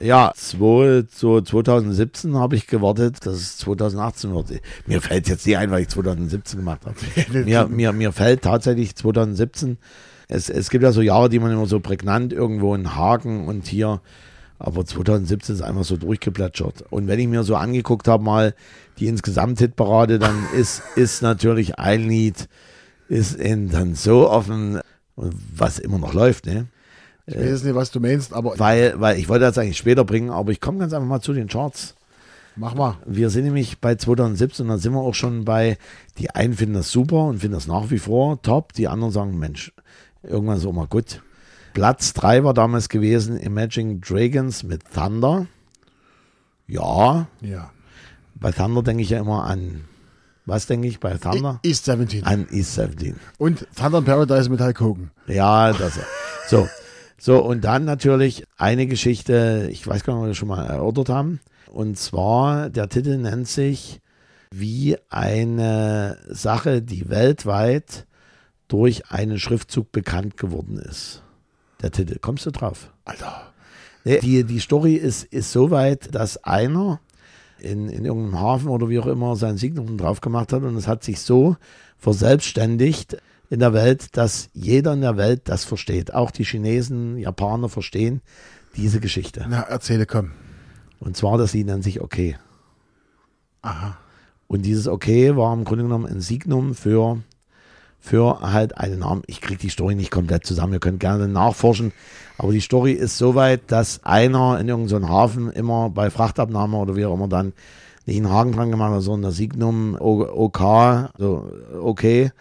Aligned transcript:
Ja, 0.00 0.32
zwei, 0.34 1.04
so 1.12 1.42
2017 1.42 2.34
habe 2.34 2.56
ich 2.56 2.66
gewartet, 2.66 3.26
dass 3.26 3.34
es 3.34 3.58
2018 3.58 4.34
wird. 4.34 4.62
Mir 4.86 5.02
fällt 5.02 5.28
jetzt 5.28 5.46
nicht 5.46 5.58
ein, 5.58 5.70
weil 5.70 5.82
ich 5.82 5.88
2017 5.88 6.58
gemacht 6.58 6.80
habe. 6.86 6.96
mir, 7.44 7.68
mir, 7.68 7.92
mir 7.92 8.12
fällt 8.12 8.42
tatsächlich 8.42 8.96
2017. 8.96 9.76
Es, 10.30 10.48
es 10.48 10.70
gibt 10.70 10.84
ja 10.84 10.92
so 10.92 11.02
Jahre, 11.02 11.28
die 11.28 11.40
man 11.40 11.50
immer 11.50 11.66
so 11.66 11.80
prägnant 11.80 12.32
irgendwo 12.32 12.72
einen 12.72 12.94
Haken 12.94 13.48
und 13.48 13.66
hier. 13.66 14.00
Aber 14.60 14.84
2017 14.84 15.56
ist 15.56 15.62
einfach 15.62 15.82
so 15.82 15.96
durchgeplätschert. 15.96 16.84
Und 16.90 17.08
wenn 17.08 17.18
ich 17.18 17.26
mir 17.26 17.42
so 17.42 17.56
angeguckt 17.56 18.06
habe, 18.06 18.22
mal 18.22 18.54
die 18.98 19.08
Insgesamt-Hitparade, 19.08 20.20
dann 20.20 20.46
ist, 20.56 20.82
ist 20.94 21.22
natürlich 21.22 21.78
ein 21.78 22.06
Lied, 22.06 22.48
ist 23.08 23.34
in, 23.34 23.70
dann 23.70 23.96
so 23.96 24.30
offen, 24.30 24.80
was 25.16 25.80
immer 25.80 25.98
noch 25.98 26.14
läuft, 26.14 26.46
ne? 26.46 26.66
Ich 27.26 27.36
weiß 27.36 27.64
nicht, 27.64 27.74
was 27.74 27.90
du 27.90 28.00
meinst, 28.00 28.32
aber 28.32 28.58
Weil, 28.58 29.00
weil 29.00 29.18
ich 29.18 29.28
wollte 29.28 29.44
das 29.44 29.58
eigentlich 29.58 29.78
später 29.78 30.04
bringen, 30.04 30.30
aber 30.30 30.52
ich 30.52 30.60
komme 30.60 30.78
ganz 30.78 30.92
einfach 30.92 31.08
mal 31.08 31.20
zu 31.20 31.32
den 31.32 31.48
Charts. 31.48 31.94
mach 32.56 32.74
mal. 32.74 32.98
Wir 33.06 33.30
sind 33.30 33.44
nämlich 33.44 33.80
bei 33.80 33.94
2017 33.94 34.64
und 34.64 34.70
dann 34.70 34.78
sind 34.78 34.92
wir 34.92 35.00
auch 35.00 35.14
schon 35.14 35.44
bei, 35.44 35.78
die 36.18 36.30
einen 36.30 36.54
finden 36.54 36.74
das 36.74 36.90
super 36.90 37.24
und 37.24 37.38
finden 37.38 37.54
das 37.54 37.66
nach 37.66 37.90
wie 37.90 37.98
vor 37.98 38.42
top, 38.42 38.72
die 38.72 38.88
anderen 38.88 39.12
sagen, 39.12 39.38
Mensch, 39.38 39.72
irgendwann 40.22 40.58
ist 40.58 40.66
auch 40.66 40.72
mal 40.72 40.86
gut. 40.86 41.22
Platz 41.72 42.12
3 42.14 42.42
war 42.44 42.54
damals 42.54 42.88
gewesen 42.88 43.36
Imagine 43.38 44.00
Dragons 44.00 44.62
mit 44.64 44.82
Thunder. 44.92 45.46
Ja, 46.66 47.26
Ja. 47.40 47.70
bei 48.34 48.52
Thunder 48.52 48.82
denke 48.82 49.02
ich 49.02 49.10
ja 49.10 49.20
immer 49.20 49.44
an, 49.44 49.84
was 50.46 50.66
denke 50.66 50.88
ich 50.88 51.00
bei 51.00 51.16
Thunder? 51.16 51.60
East 51.62 51.84
17. 51.84 52.24
An 52.24 52.46
East 52.50 52.74
17. 52.74 53.16
Und 53.38 53.66
Thunder 53.76 53.98
in 53.98 54.04
Paradise 54.04 54.48
mit 54.50 54.60
Hulk 54.60 54.80
Hogan. 54.80 55.10
Ja, 55.26 55.72
das. 55.72 55.98
So. 56.48 56.68
So, 57.18 57.38
und 57.44 57.64
dann 57.64 57.84
natürlich 57.84 58.44
eine 58.56 58.86
Geschichte, 58.86 59.68
ich 59.70 59.86
weiß 59.86 60.04
gar 60.04 60.14
nicht, 60.14 60.20
ob 60.20 60.24
wir 60.24 60.28
das 60.28 60.36
schon 60.38 60.48
mal 60.48 60.64
erörtert 60.64 61.10
haben. 61.10 61.40
Und 61.70 61.98
zwar, 61.98 62.70
der 62.70 62.88
Titel 62.88 63.18
nennt 63.18 63.46
sich 63.46 64.00
wie 64.50 64.96
eine 65.10 66.16
Sache, 66.28 66.80
die 66.82 67.10
weltweit 67.10 68.06
durch 68.70 69.10
einen 69.10 69.38
Schriftzug 69.38 69.92
bekannt 69.92 70.36
geworden 70.36 70.78
ist. 70.78 71.22
Der 71.82 71.90
Titel. 71.90 72.18
Kommst 72.20 72.46
du 72.46 72.50
drauf? 72.50 72.92
Alter. 73.04 73.52
Nee, 74.04 74.20
Die, 74.20 74.44
die 74.44 74.60
Story 74.60 74.94
ist, 74.94 75.24
ist 75.24 75.52
so 75.52 75.70
weit, 75.70 76.14
dass 76.14 76.42
einer 76.44 77.00
in, 77.58 77.88
in 77.88 78.04
irgendeinem 78.04 78.40
Hafen 78.40 78.68
oder 78.68 78.88
wie 78.88 78.98
auch 78.98 79.06
immer 79.06 79.36
sein 79.36 79.58
Signum 79.58 79.98
drauf 79.98 80.20
gemacht 80.20 80.52
hat 80.52 80.62
und 80.62 80.76
es 80.76 80.86
hat 80.86 81.04
sich 81.04 81.20
so 81.20 81.56
verselbstständigt 81.98 83.18
in 83.50 83.60
der 83.60 83.74
Welt, 83.74 84.16
dass 84.16 84.48
jeder 84.54 84.94
in 84.94 85.00
der 85.00 85.16
Welt 85.16 85.42
das 85.44 85.64
versteht. 85.64 86.14
Auch 86.14 86.30
die 86.30 86.44
Chinesen, 86.44 87.18
Japaner 87.18 87.68
verstehen 87.68 88.22
diese 88.76 89.00
Geschichte. 89.00 89.44
Na, 89.48 89.62
erzähle, 89.62 90.06
komm. 90.06 90.30
Und 91.00 91.16
zwar, 91.16 91.36
das 91.36 91.52
Lied 91.52 91.66
nennt 91.66 91.82
sich 91.82 92.00
Okay. 92.00 92.36
Aha. 93.62 93.98
Und 94.46 94.62
dieses 94.62 94.88
Okay 94.88 95.36
war 95.36 95.52
im 95.52 95.64
Grunde 95.64 95.84
genommen 95.84 96.06
ein 96.06 96.20
Signum 96.20 96.74
für, 96.74 97.20
für 98.00 98.40
halt 98.40 98.78
einen 98.78 99.00
Namen. 99.00 99.22
Ich 99.26 99.40
kriege 99.40 99.60
die 99.60 99.68
Story 99.68 99.94
nicht 99.94 100.10
komplett 100.10 100.46
zusammen, 100.46 100.72
ihr 100.72 100.80
könnt 100.80 101.00
gerne 101.00 101.28
nachforschen. 101.28 101.92
Aber 102.38 102.52
die 102.52 102.60
Story 102.60 102.92
ist 102.92 103.18
soweit, 103.18 103.70
dass 103.70 104.02
einer 104.02 104.58
in 104.58 104.68
irgendeinem 104.68 105.08
Hafen 105.10 105.50
immer 105.50 105.90
bei 105.90 106.10
Frachtabnahme 106.10 106.78
oder 106.78 106.96
wie 106.96 107.04
auch 107.04 107.14
immer 107.14 107.28
dann 107.28 107.52
nicht 108.06 108.16
einen 108.16 108.30
Haken 108.30 108.52
dran 108.52 108.70
gemacht 108.70 108.92
hat, 108.92 109.02
sondern 109.02 109.30
das 109.30 109.36
Signum 109.36 109.94
OK, 110.00 111.10
so 111.18 111.52
okay. 111.80 112.32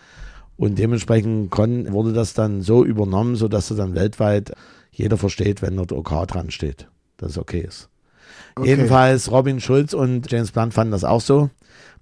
Und 0.55 0.79
dementsprechend 0.79 1.55
wurde 1.57 2.13
das 2.13 2.33
dann 2.33 2.61
so 2.61 2.83
übernommen, 2.83 3.35
sodass 3.35 3.67
das 3.67 3.77
dann 3.77 3.95
weltweit 3.95 4.53
jeder 4.91 5.17
versteht, 5.17 5.61
wenn 5.61 5.75
dort 5.77 5.91
OK 5.91 6.27
dran 6.27 6.51
steht, 6.51 6.87
dass 7.17 7.31
es 7.31 7.37
okay 7.37 7.61
ist. 7.67 7.89
Okay. 8.55 8.69
Jedenfalls 8.69 9.31
Robin 9.31 9.59
Schulz 9.59 9.93
und 9.93 10.31
James 10.31 10.51
Blunt 10.51 10.73
fanden 10.73 10.91
das 10.91 11.03
auch 11.03 11.21
so. 11.21 11.49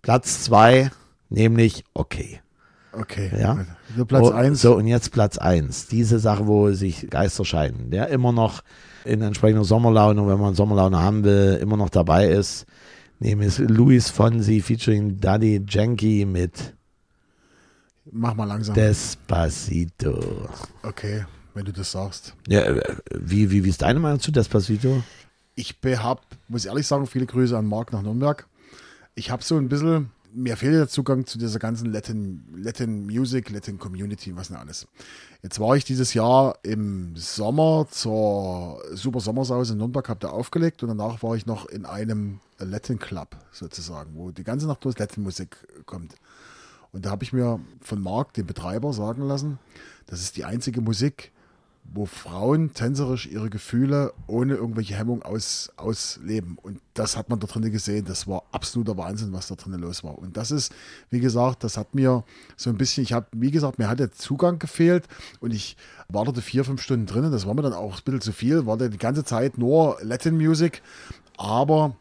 Platz 0.01 0.43
zwei, 0.43 0.91
nämlich 1.29 1.83
okay. 1.93 2.41
Okay. 2.99 3.31
Ja. 3.39 3.65
So 3.95 4.05
Platz 4.05 4.27
Oh, 4.27 4.31
1. 4.31 4.61
So, 4.61 4.75
und 4.75 4.87
jetzt 4.87 5.11
Platz 5.11 5.37
eins. 5.37 5.87
Diese 5.87 6.19
Sache, 6.19 6.47
wo 6.47 6.71
sich 6.71 7.09
Geister 7.09 7.45
scheiden. 7.45 7.91
Der 7.91 8.07
immer 8.09 8.31
noch 8.31 8.63
in 9.05 9.21
entsprechender 9.21 9.63
Sommerlaune, 9.63 10.27
wenn 10.27 10.39
man 10.39 10.55
Sommerlaune 10.55 10.99
haben 10.99 11.23
will, 11.23 11.59
immer 11.61 11.77
noch 11.77 11.89
dabei 11.89 12.27
ist. 12.27 12.65
Nämlich 13.19 13.57
Luis 13.59 14.09
Fonsi 14.09 14.61
featuring 14.61 15.19
Daddy 15.19 15.63
Yankee 15.67 16.25
mit 16.25 16.73
Mach 18.11 18.35
mal 18.35 18.45
langsam. 18.45 18.73
Despacito. 18.75 20.47
Okay, 20.83 21.25
wenn 21.53 21.65
du 21.65 21.73
das 21.73 21.91
sagst. 21.91 22.33
Ja, 22.47 22.61
äh, 22.61 22.81
wie, 23.13 23.51
wie, 23.51 23.63
wie 23.63 23.69
ist 23.69 23.81
deine 23.81 23.99
Meinung 23.99 24.19
zu 24.19 24.31
Despacito? 24.31 25.03
Ich 25.55 25.75
hab, 25.97 26.21
muss 26.47 26.65
ehrlich 26.65 26.87
sagen, 26.87 27.07
viele 27.07 27.25
Grüße 27.25 27.57
an 27.57 27.65
Marc 27.65 27.91
nach 27.91 28.01
Nürnberg. 28.01 28.47
Ich 29.15 29.31
habe 29.31 29.43
so 29.43 29.57
ein 29.57 29.67
bisschen, 29.67 30.11
mir 30.37 30.55
fehlt 30.55 30.75
der 30.75 30.87
Zugang 30.87 31.25
zu 31.25 31.39
dieser 31.39 31.57
ganzen 31.57 31.91
Latin, 31.91 32.43
Latin 32.55 33.07
Music, 33.07 33.49
Latin 33.49 33.79
Community, 33.79 34.35
was 34.35 34.49
denn 34.49 34.57
alles. 34.57 34.87
Jetzt 35.41 35.59
war 35.59 35.75
ich 35.75 35.83
dieses 35.83 36.13
Jahr 36.13 36.59
im 36.61 37.15
Sommer 37.15 37.87
zur 37.89 38.81
Super 38.93 39.19
Sommersause 39.19 39.73
in 39.73 39.79
Nürnberg, 39.79 40.07
habe 40.07 40.19
da 40.19 40.29
aufgelegt 40.29 40.83
und 40.83 40.89
danach 40.89 41.23
war 41.23 41.35
ich 41.35 41.47
noch 41.47 41.65
in 41.65 41.85
einem 41.85 42.39
Latin 42.59 42.99
Club 42.99 43.35
sozusagen, 43.51 44.11
wo 44.15 44.31
die 44.31 44.43
ganze 44.43 44.67
Nacht 44.67 44.81
bloß 44.81 44.97
Latin 44.99 45.23
Musik 45.23 45.57
kommt. 45.85 46.15
Und 46.91 47.05
da 47.05 47.09
habe 47.09 47.23
ich 47.23 47.33
mir 47.33 47.59
von 47.81 48.01
Marc, 48.01 48.33
dem 48.33 48.45
Betreiber, 48.45 48.93
sagen 48.93 49.23
lassen, 49.23 49.57
das 50.05 50.21
ist 50.21 50.37
die 50.37 50.45
einzige 50.45 50.81
Musik, 50.81 51.31
wo 51.93 52.05
Frauen 52.05 52.73
tänzerisch 52.73 53.27
ihre 53.27 53.49
Gefühle 53.49 54.13
ohne 54.27 54.55
irgendwelche 54.55 54.95
Hemmung 54.95 55.23
aus, 55.23 55.71
ausleben. 55.77 56.57
Und 56.61 56.79
das 56.93 57.17
hat 57.17 57.29
man 57.29 57.39
da 57.39 57.47
drinnen 57.47 57.71
gesehen. 57.71 58.05
Das 58.05 58.27
war 58.27 58.43
absoluter 58.51 58.97
Wahnsinn, 58.97 59.33
was 59.33 59.47
da 59.47 59.55
drinnen 59.55 59.79
los 59.79 60.03
war. 60.03 60.17
Und 60.17 60.37
das 60.37 60.51
ist, 60.51 60.73
wie 61.09 61.19
gesagt, 61.19 61.63
das 61.63 61.77
hat 61.77 61.95
mir 61.95 62.23
so 62.55 62.69
ein 62.69 62.77
bisschen, 62.77 63.03
ich 63.03 63.13
habe, 63.13 63.27
wie 63.31 63.51
gesagt, 63.51 63.79
mir 63.79 63.89
hat 63.89 63.99
der 63.99 64.11
Zugang 64.11 64.59
gefehlt 64.59 65.07
und 65.39 65.53
ich 65.53 65.77
war 66.09 66.25
dort 66.25 66.37
vier, 66.39 66.63
fünf 66.63 66.81
Stunden 66.81 67.05
drinnen. 67.05 67.31
Das 67.31 67.45
war 67.45 67.53
mir 67.53 67.61
dann 67.61 67.73
auch 67.73 67.97
ein 67.97 68.03
bisschen 68.03 68.21
zu 68.21 68.31
viel. 68.31 68.65
War 68.65 68.77
da 68.77 68.87
die 68.87 68.97
ganze 68.97 69.23
Zeit 69.23 69.57
nur 69.57 69.97
Latin 70.01 70.37
Music. 70.37 70.81
Aber 71.37 71.95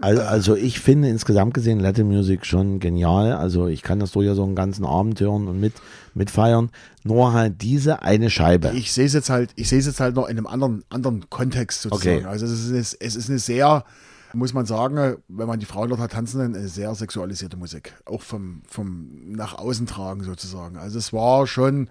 Also, 0.00 0.22
also 0.22 0.56
ich 0.56 0.80
finde 0.80 1.08
insgesamt 1.08 1.54
gesehen 1.54 1.80
Latin 1.80 2.06
Music 2.08 2.46
schon 2.46 2.80
genial. 2.80 3.32
Also 3.32 3.66
ich 3.66 3.82
kann 3.82 4.00
das 4.00 4.12
durchaus 4.12 4.36
so 4.36 4.44
einen 4.44 4.54
ganzen 4.56 4.84
Abend 4.84 5.20
hören 5.20 5.46
und 5.48 5.60
mit 5.60 5.74
mitfeiern. 6.14 6.70
Nur 7.04 7.32
halt 7.32 7.62
diese 7.62 8.02
eine 8.02 8.30
Scheibe. 8.30 8.72
Ich 8.74 8.92
sehe 8.92 9.06
es 9.06 9.12
jetzt 9.12 9.30
halt, 9.30 9.50
ich 9.56 9.68
sehe 9.68 9.78
es 9.78 9.86
jetzt 9.86 10.00
halt 10.00 10.14
noch 10.16 10.24
in 10.28 10.36
einem 10.36 10.46
anderen 10.46 10.84
anderen 10.90 11.28
Kontext 11.30 11.82
sozusagen. 11.82 12.18
Okay. 12.20 12.26
Also 12.26 12.46
es 12.46 12.68
ist, 12.68 12.94
es 12.94 13.16
ist 13.16 13.28
eine 13.28 13.38
sehr, 13.38 13.84
muss 14.32 14.54
man 14.54 14.66
sagen, 14.66 15.16
wenn 15.28 15.46
man 15.48 15.60
die 15.60 15.66
Frauen 15.66 15.88
dort 15.88 16.00
hat 16.00 16.12
tanzen, 16.12 16.40
eine 16.40 16.68
sehr 16.68 16.94
sexualisierte 16.94 17.56
Musik. 17.56 17.94
Auch 18.06 18.22
vom 18.22 18.62
vom 18.68 19.08
nach 19.32 19.54
außen 19.58 19.86
tragen 19.86 20.24
sozusagen. 20.24 20.76
Also 20.76 20.98
es 20.98 21.12
war 21.12 21.46
schon, 21.46 21.88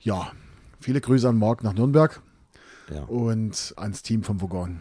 ja, 0.00 0.30
viele 0.80 1.00
Grüße 1.00 1.28
an 1.28 1.38
Marc 1.38 1.62
nach 1.62 1.74
Nürnberg 1.74 2.20
Ja. 2.92 3.02
und 3.04 3.74
ans 3.76 4.02
Team 4.02 4.22
vom 4.22 4.40
Vogon. 4.40 4.80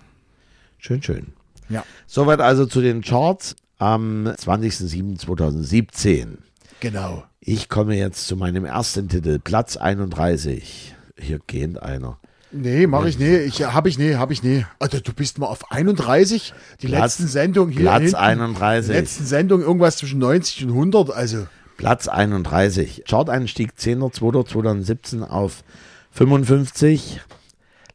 Schön, 0.77 1.01
schön. 1.01 1.33
Ja, 1.69 1.83
Soweit 2.07 2.39
also 2.42 2.65
zu 2.65 2.81
den 2.81 3.01
Charts 3.01 3.56
am 3.80 4.27
20.07.2017. 4.27 6.38
genau. 6.80 7.24
Ich 7.45 7.68
komme 7.68 7.98
jetzt 7.98 8.27
zu 8.27 8.38
meinem 8.38 8.63
ersten 8.63 9.10
Titel, 9.10 9.38
Platz 9.38 9.75
31. 9.75 10.95
Hier 11.19 11.39
gähnt 11.45 11.81
einer. 11.83 12.18
Nee, 12.54 12.88
mach 12.88 13.04
ich 13.06 13.19
nee, 13.19 13.38
ich 13.39 13.63
habe 13.65 13.89
ich 13.89 13.98
nee, 13.98 14.15
habe 14.15 14.31
ich 14.31 14.44
nee. 14.44 14.65
Alter, 14.80 15.01
du 15.01 15.12
bist 15.12 15.39
mal 15.39 15.48
auf 15.48 15.69
31, 15.71 16.54
die 16.81 16.88
Platz- 16.88 17.19
letzten 17.19 17.27
Sendung 17.27 17.69
hier 17.69 17.81
Platz 17.81 18.01
hinten, 18.04 18.15
31. 18.15 18.88
Die 18.88 18.94
letzten 18.98 19.25
Sendung 19.25 19.62
irgendwas 19.62 19.98
zwischen 19.98 20.19
90 20.19 20.63
und 20.65 20.69
100, 20.71 21.12
also 21.12 21.48
Platz 21.77 22.07
31. 22.07 23.04
Chart-Einstieg 23.07 23.71
10.02.2017 23.77 25.24
auf 25.27 25.63
55. 26.12 27.19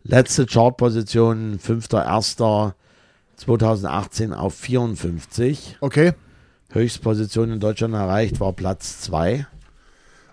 Letzte 0.03 0.45
Chartposition 0.47 1.59
5.01.2018 3.47 4.33
auf 4.33 4.55
54. 4.55 5.77
okay, 5.81 6.15
Höchstposition 6.71 7.53
in 7.53 7.61
Deutschland 7.61 7.95
erreicht 7.95 8.41
war 8.41 8.53
Platz 8.53 9.01
2 9.01 9.47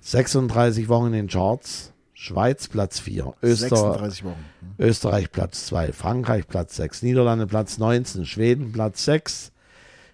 36 0.00 0.88
Wochen 0.88 1.06
in 1.06 1.12
den 1.12 1.28
Charts. 1.28 1.90
Schweiz 2.14 2.68
Platz 2.68 3.00
4. 3.00 3.34
Öster 3.42 3.68
36 3.68 4.24
Wochen. 4.24 4.44
Österreich 4.78 5.32
Platz 5.32 5.66
2, 5.66 5.92
Frankreich 5.92 6.46
Platz 6.46 6.76
6, 6.76 7.02
Niederlande 7.02 7.48
Platz 7.48 7.78
19, 7.78 8.26
Schweden 8.26 8.70
Platz 8.70 9.04
6, 9.06 9.50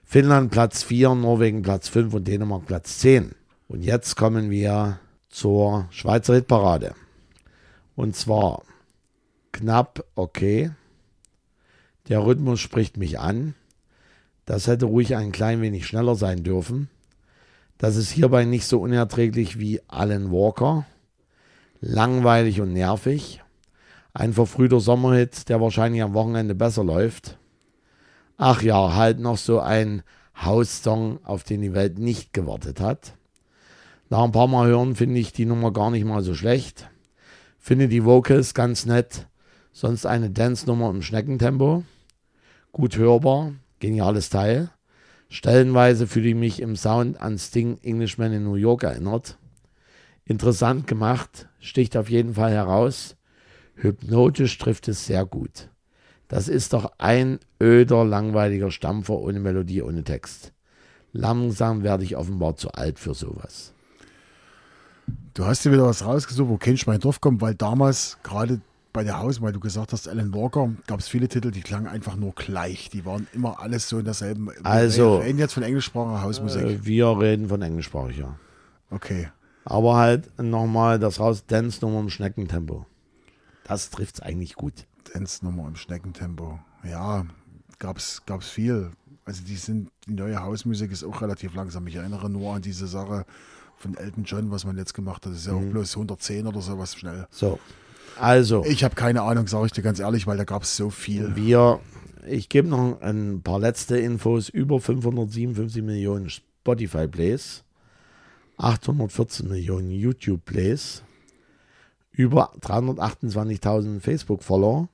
Finnland 0.04 0.50
Platz 0.50 0.82
4, 0.82 1.14
Norwegen 1.14 1.60
Platz 1.60 1.88
5 1.88 2.14
und 2.14 2.26
Dänemark 2.26 2.64
Platz 2.64 2.98
10. 3.00 3.34
Und 3.68 3.82
jetzt 3.82 4.16
kommen 4.16 4.50
wir 4.50 5.00
zur 5.28 5.86
Schweizer 5.90 6.34
Hitparade. 6.34 6.94
Und 7.98 8.14
zwar 8.14 8.62
knapp 9.50 10.04
okay. 10.14 10.70
Der 12.08 12.24
Rhythmus 12.24 12.60
spricht 12.60 12.96
mich 12.96 13.18
an. 13.18 13.56
Das 14.44 14.68
hätte 14.68 14.84
ruhig 14.84 15.16
ein 15.16 15.32
klein 15.32 15.62
wenig 15.62 15.84
schneller 15.84 16.14
sein 16.14 16.44
dürfen. 16.44 16.88
Das 17.76 17.96
ist 17.96 18.12
hierbei 18.12 18.44
nicht 18.44 18.66
so 18.66 18.80
unerträglich 18.80 19.58
wie 19.58 19.80
Alan 19.88 20.30
Walker. 20.30 20.86
Langweilig 21.80 22.60
und 22.60 22.72
nervig. 22.72 23.42
Ein 24.14 24.32
verfrühter 24.32 24.78
Sommerhit, 24.78 25.48
der 25.48 25.60
wahrscheinlich 25.60 26.00
am 26.04 26.14
Wochenende 26.14 26.54
besser 26.54 26.84
läuft. 26.84 27.36
Ach 28.36 28.62
ja, 28.62 28.94
halt 28.94 29.18
noch 29.18 29.38
so 29.38 29.58
ein 29.58 30.04
House-Song, 30.36 31.18
auf 31.24 31.42
den 31.42 31.62
die 31.62 31.74
Welt 31.74 31.98
nicht 31.98 32.32
gewartet 32.32 32.78
hat. 32.78 33.16
Nach 34.08 34.22
ein 34.22 34.30
paar 34.30 34.46
Mal 34.46 34.68
hören 34.68 34.94
finde 34.94 35.18
ich 35.18 35.32
die 35.32 35.46
Nummer 35.46 35.72
gar 35.72 35.90
nicht 35.90 36.04
mal 36.04 36.22
so 36.22 36.34
schlecht. 36.34 36.88
Finde 37.58 37.88
die 37.88 38.04
Vocals 38.04 38.54
ganz 38.54 38.86
nett. 38.86 39.26
Sonst 39.72 40.06
eine 40.06 40.30
Dance-Nummer 40.30 40.90
im 40.90 41.02
Schneckentempo. 41.02 41.84
Gut 42.72 42.96
hörbar, 42.96 43.52
geniales 43.80 44.30
Teil. 44.30 44.70
Stellenweise 45.28 46.06
fühle 46.06 46.30
ich 46.30 46.34
mich 46.34 46.60
im 46.60 46.76
Sound 46.76 47.20
an 47.20 47.38
Sting 47.38 47.78
Englishman 47.82 48.32
in 48.32 48.44
New 48.44 48.54
York 48.54 48.82
erinnert. 48.82 49.36
Interessant 50.24 50.86
gemacht, 50.86 51.48
sticht 51.60 51.96
auf 51.96 52.08
jeden 52.08 52.34
Fall 52.34 52.52
heraus. 52.52 53.16
Hypnotisch 53.74 54.56
trifft 54.58 54.88
es 54.88 55.06
sehr 55.06 55.24
gut. 55.24 55.68
Das 56.28 56.48
ist 56.48 56.72
doch 56.72 56.92
ein 56.98 57.38
öder, 57.62 58.04
langweiliger 58.04 58.70
Stampfer 58.70 59.14
ohne 59.18 59.40
Melodie, 59.40 59.82
ohne 59.82 60.04
Text. 60.04 60.52
Langsam 61.12 61.82
werde 61.82 62.04
ich 62.04 62.16
offenbar 62.16 62.56
zu 62.56 62.70
alt 62.72 62.98
für 62.98 63.14
sowas. 63.14 63.72
Du 65.38 65.46
hast 65.46 65.64
dir 65.64 65.70
wieder 65.70 65.84
was 65.86 66.04
rausgesucht, 66.04 66.48
wo 66.48 66.56
kein 66.56 66.76
Schwein 66.76 66.98
drauf 66.98 67.20
kommt, 67.20 67.40
weil 67.40 67.54
damals 67.54 68.18
gerade 68.24 68.60
bei 68.92 69.04
der 69.04 69.20
Haus, 69.20 69.40
weil 69.40 69.52
du 69.52 69.60
gesagt 69.60 69.92
hast, 69.92 70.08
Alan 70.08 70.34
Walker, 70.34 70.72
gab 70.88 70.98
es 70.98 71.06
viele 71.06 71.28
Titel, 71.28 71.52
die 71.52 71.60
klangen 71.60 71.86
einfach 71.86 72.16
nur 72.16 72.32
gleich. 72.32 72.88
Die 72.90 73.04
waren 73.06 73.28
immer 73.32 73.60
alles 73.60 73.88
so 73.88 74.00
in 74.00 74.04
derselben. 74.04 74.50
Also- 74.64 75.20
wir 75.20 75.26
reden 75.26 75.38
jetzt 75.38 75.52
von 75.52 75.62
englischsprachiger 75.62 76.22
Hausmusik. 76.22 76.62
Äh, 76.64 76.84
Wir 76.84 77.16
reden 77.20 77.48
von 77.48 77.62
englischsprachiger. 77.62 78.36
Okay. 78.90 79.28
Aber 79.64 79.94
halt 79.94 80.36
nochmal 80.40 80.98
das 80.98 81.20
Haus 81.20 81.46
Dance 81.46 81.78
Nummer 81.82 82.00
im 82.00 82.10
Schneckentempo. 82.10 82.86
Das 83.62 83.90
trifft's 83.90 84.18
eigentlich 84.18 84.56
gut. 84.56 84.88
Dance-Nummer 85.14 85.68
im 85.68 85.76
Schneckentempo. 85.76 86.58
Ja, 86.82 87.24
gab's, 87.78 88.22
gab's 88.26 88.48
viel. 88.48 88.90
Also 89.24 89.44
die 89.44 89.54
sind, 89.54 89.92
die 90.04 90.14
neue 90.14 90.42
Hausmusik 90.42 90.90
ist 90.90 91.04
auch 91.04 91.22
relativ 91.22 91.54
langsam. 91.54 91.86
Ich 91.86 91.94
erinnere 91.94 92.28
nur 92.28 92.54
an 92.56 92.62
diese 92.62 92.88
Sache 92.88 93.24
von 93.78 93.96
Elton 93.96 94.24
John, 94.24 94.50
was 94.50 94.64
man 94.64 94.76
jetzt 94.76 94.94
gemacht 94.94 95.24
hat. 95.24 95.32
Das 95.32 95.40
ist 95.40 95.46
ja 95.46 95.54
auch 95.54 95.60
bloß 95.62 95.96
110 95.96 96.46
oder 96.46 96.60
sowas 96.60 96.94
schnell. 96.96 97.26
So. 97.30 97.58
Also, 98.20 98.64
Ich 98.64 98.82
habe 98.82 98.94
keine 98.94 99.22
Ahnung, 99.22 99.46
sage 99.46 99.66
ich 99.66 99.72
dir 99.72 99.82
ganz 99.82 100.00
ehrlich, 100.00 100.26
weil 100.26 100.36
da 100.36 100.44
gab 100.44 100.62
es 100.64 100.76
so 100.76 100.90
viel. 100.90 101.36
wir, 101.36 101.80
ich 102.26 102.48
gebe 102.48 102.68
noch 102.68 103.00
ein 103.00 103.42
paar 103.42 103.60
letzte 103.60 103.96
Infos. 103.98 104.48
Über 104.48 104.80
557 104.80 105.82
Millionen 105.82 106.28
Spotify-Plays, 106.28 107.62
814 108.56 109.48
Millionen 109.48 109.90
YouTube-Plays, 109.90 111.02
über 112.10 112.52
328.000 112.60 114.00
Facebook-Follower, 114.00 114.88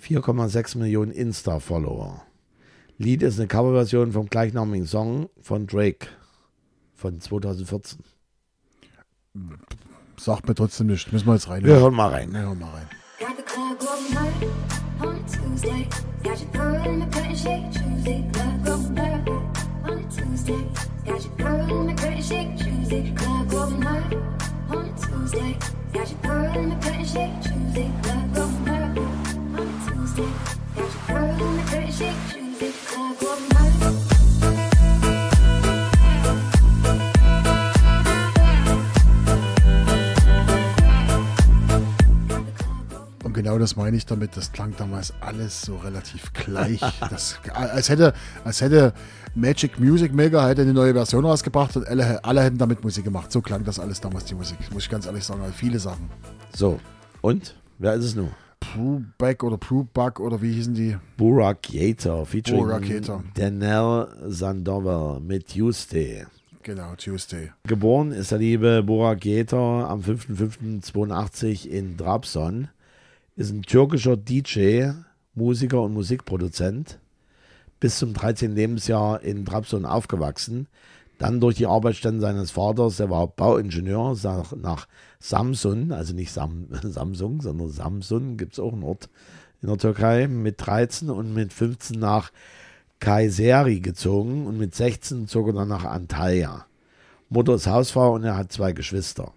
4,6 0.00 0.78
Millionen 0.78 1.10
Insta-Follower. 1.10 2.22
Lied 2.98 3.22
ist 3.22 3.38
eine 3.38 3.48
Coverversion 3.48 4.12
vom 4.12 4.28
gleichnamigen 4.28 4.86
Song 4.86 5.28
von 5.40 5.66
Drake 5.66 6.06
von 6.98 7.20
2014. 7.20 8.00
Sagt 10.18 10.48
mir 10.48 10.54
trotzdem 10.54 10.88
nicht. 10.88 11.12
Müssen 11.12 11.26
wir 11.26 11.34
jetzt 11.34 11.48
rein. 11.48 11.64
Wir 11.64 11.76
hören 11.76 11.94
mal 11.94 12.08
rein. 12.08 12.32
Wir 12.32 12.40
hören 12.40 12.58
mal 12.58 12.70
rein. 12.70 12.88
Got 13.20 13.36
the 13.36 13.42
club 13.44 13.78
going 13.78 14.12
hard 14.12 14.34
on 15.00 15.16
a 15.16 15.20
Tuesday. 15.28 15.88
Got 16.24 16.40
your 16.40 16.50
girl 16.52 16.92
in 16.92 17.08
genau 43.38 43.56
das 43.56 43.76
meine 43.76 43.96
ich 43.96 44.04
damit. 44.04 44.36
Das 44.36 44.50
klang 44.50 44.74
damals 44.76 45.14
alles 45.20 45.62
so 45.62 45.76
relativ 45.76 46.32
gleich. 46.32 46.80
Das, 47.08 47.38
als, 47.54 47.88
hätte, 47.88 48.12
als 48.44 48.60
hätte 48.60 48.92
Magic 49.34 49.78
Music 49.78 50.12
Maker 50.12 50.48
hätte 50.48 50.62
eine 50.62 50.74
neue 50.74 50.92
Version 50.92 51.24
rausgebracht 51.24 51.76
und 51.76 51.86
alle, 51.86 52.22
alle 52.24 52.42
hätten 52.42 52.58
damit 52.58 52.82
Musik 52.82 53.04
gemacht. 53.04 53.30
So 53.30 53.40
klang 53.40 53.64
das 53.64 53.78
alles 53.78 54.00
damals, 54.00 54.24
die 54.24 54.34
Musik. 54.34 54.58
Muss 54.72 54.84
ich 54.84 54.90
ganz 54.90 55.06
ehrlich 55.06 55.24
sagen. 55.24 55.40
Also 55.40 55.52
viele 55.54 55.78
Sachen. 55.78 56.10
So, 56.54 56.80
und? 57.20 57.54
Wer 57.78 57.94
ist 57.94 58.04
es 58.04 58.14
nun? 58.16 58.30
Brubeck 58.58 59.44
oder 59.44 59.56
Brubeck 59.56 60.18
oder 60.18 60.42
wie 60.42 60.52
hießen 60.52 60.74
die? 60.74 60.96
Burak 61.16 61.72
Yater 61.72 62.26
featuring 62.26 62.64
Burak 62.64 62.88
Yater. 62.88 63.22
Daniel 63.34 64.08
Sandoval 64.26 65.20
mit 65.20 65.46
Tuesday. 65.48 66.26
Genau, 66.64 66.94
Tuesday. 66.96 67.52
Geboren 67.68 68.10
ist 68.10 68.32
der 68.32 68.38
liebe 68.38 68.82
Burak 68.82 69.24
Yater 69.24 69.88
am 69.88 70.00
5.5.82 70.00 71.68
in 71.68 71.96
Trabzon. 71.96 72.68
Ist 73.38 73.52
ein 73.52 73.62
türkischer 73.62 74.16
DJ, 74.16 74.88
Musiker 75.36 75.82
und 75.82 75.94
Musikproduzent. 75.94 76.98
Bis 77.78 78.00
zum 78.00 78.12
13. 78.12 78.56
Lebensjahr 78.56 79.22
in 79.22 79.44
Trabzon 79.44 79.84
aufgewachsen. 79.84 80.66
Dann 81.18 81.38
durch 81.38 81.54
die 81.54 81.68
Arbeitsstätten 81.68 82.18
seines 82.18 82.50
Vaters, 82.50 82.96
der 82.96 83.10
war 83.10 83.28
Bauingenieur, 83.28 84.16
nach, 84.24 84.56
nach 84.56 84.88
Samsun, 85.20 85.92
also 85.92 86.14
nicht 86.14 86.32
Sam, 86.32 86.66
Samsung, 86.82 87.40
sondern 87.40 87.70
Samsun, 87.70 88.38
gibt 88.38 88.54
es 88.54 88.58
auch 88.58 88.72
einen 88.72 88.82
Ort 88.82 89.08
in 89.62 89.68
der 89.68 89.78
Türkei, 89.78 90.26
mit 90.26 90.56
13 90.58 91.08
und 91.08 91.32
mit 91.32 91.52
15 91.52 91.96
nach 91.96 92.32
Kayseri 92.98 93.78
gezogen 93.78 94.48
und 94.48 94.58
mit 94.58 94.74
16 94.74 95.28
zog 95.28 95.46
er 95.46 95.52
dann 95.52 95.68
nach 95.68 95.84
Antalya. 95.84 96.66
Mutter 97.28 97.54
ist 97.54 97.68
Hausfrau 97.68 98.16
und 98.16 98.24
er 98.24 98.36
hat 98.36 98.50
zwei 98.50 98.72
Geschwister. 98.72 99.32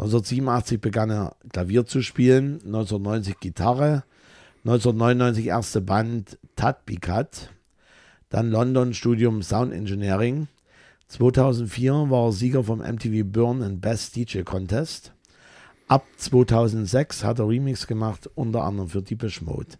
1987 0.00 0.80
begann 0.80 1.10
er 1.10 1.36
Klavier 1.52 1.84
zu 1.84 2.00
spielen, 2.00 2.54
1990 2.64 3.38
Gitarre, 3.38 4.04
1999 4.64 5.48
erste 5.48 5.82
Band 5.82 6.38
Tatbikat, 6.56 7.50
dann 8.30 8.50
London 8.50 8.94
Studium 8.94 9.42
Sound 9.42 9.74
Engineering. 9.74 10.48
2004 11.08 11.92
war 12.08 12.28
er 12.28 12.32
Sieger 12.32 12.64
vom 12.64 12.78
MTV 12.78 13.26
Burn 13.26 13.62
and 13.62 13.82
Best 13.82 14.16
DJ 14.16 14.40
Contest. 14.40 15.12
Ab 15.86 16.06
2006 16.16 17.22
hat 17.22 17.38
er 17.38 17.48
Remix 17.48 17.86
gemacht, 17.86 18.30
unter 18.34 18.64
anderem 18.64 18.88
für 18.88 19.02
Deepish 19.02 19.42
Mode, 19.42 19.76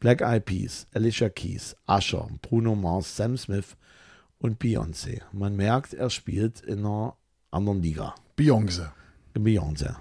Black 0.00 0.20
Eyed 0.20 0.46
Peas, 0.46 0.88
Alicia 0.94 1.28
Keys, 1.28 1.76
Usher, 1.86 2.28
Bruno 2.42 2.74
Mars, 2.74 3.16
Sam 3.16 3.36
Smith 3.36 3.76
und 4.38 4.60
Beyoncé. 4.60 5.20
Man 5.30 5.54
merkt, 5.54 5.94
er 5.94 6.10
spielt 6.10 6.60
in 6.60 6.80
einer 6.80 7.14
anderen 7.52 7.82
Liga. 7.82 8.16
Beyoncé. 8.36 8.90
Beyoncé. 9.34 9.94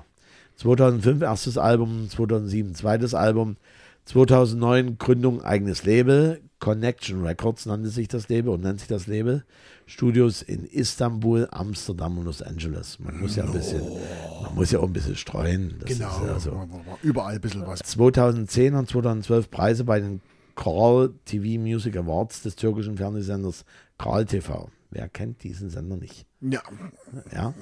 2005 0.57 1.21
erstes 1.21 1.57
Album, 1.57 2.09
2007 2.09 2.75
zweites 2.75 3.13
Album, 3.13 3.55
2009 4.05 4.97
Gründung 4.97 5.41
eigenes 5.41 5.85
Label, 5.85 6.41
Connection 6.59 7.23
Records 7.23 7.65
nannte 7.65 7.89
sich 7.89 8.07
das 8.09 8.27
Label 8.27 8.49
und 8.49 8.61
nennt 8.63 8.79
sich 8.79 8.89
das 8.89 9.07
Label. 9.07 9.45
Studios 9.85 10.41
in 10.41 10.65
Istanbul, 10.65 11.47
Amsterdam 11.51 12.17
und 12.17 12.25
Los 12.25 12.41
Angeles. 12.41 12.99
Man 12.99 13.19
muss 13.19 13.35
ja 13.37 13.45
ein 13.45 13.53
bisschen, 13.53 13.81
man 14.43 14.55
muss 14.55 14.71
ja 14.71 14.79
auch 14.79 14.83
ein 14.87 14.93
bisschen 14.93 15.15
streuen. 15.15 15.75
Das 15.79 15.89
Genau. 15.97 16.25
ja 16.25 16.39
so. 16.39 16.67
Überall 17.01 17.35
ein 17.35 17.41
bisschen 17.41 17.65
was. 17.65 17.79
2010 17.79 18.75
und 18.75 18.89
2012 18.89 19.49
Preise 19.49 19.85
bei 19.85 19.99
den 19.99 20.21
Karl 20.55 21.13
TV 21.25 21.59
Music 21.59 21.95
Awards 21.95 22.41
des 22.41 22.55
türkischen 22.57 22.97
Fernsehsenders 22.97 23.63
Karl 23.97 24.25
TV. 24.25 24.69
Wer 24.91 25.07
kennt 25.07 25.43
diesen 25.43 25.69
Sender 25.69 25.95
nicht? 25.95 26.25
Ja, 26.41 26.61
Ja. 27.33 27.53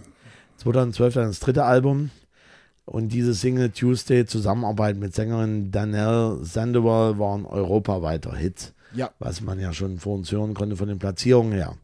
2012 0.57 1.13
dann 1.13 1.27
das 1.27 1.39
dritte 1.39 1.65
Album 1.65 2.09
und 2.85 3.09
diese 3.09 3.33
Single 3.33 3.69
Tuesday 3.69 4.25
Zusammenarbeit 4.25 4.97
mit 4.97 5.13
Sängerin 5.13 5.71
Danielle 5.71 6.39
Sandoval 6.43 7.19
war 7.19 7.37
ein 7.37 7.45
europaweiter 7.45 8.35
Hit, 8.35 8.73
ja. 8.93 9.11
was 9.19 9.41
man 9.41 9.59
ja 9.59 9.73
schon 9.73 9.97
vor 9.99 10.15
uns 10.15 10.31
hören 10.31 10.53
konnte 10.53 10.77
von 10.77 10.87
den 10.87 10.99
Platzierungen 10.99 11.53
her. 11.53 11.75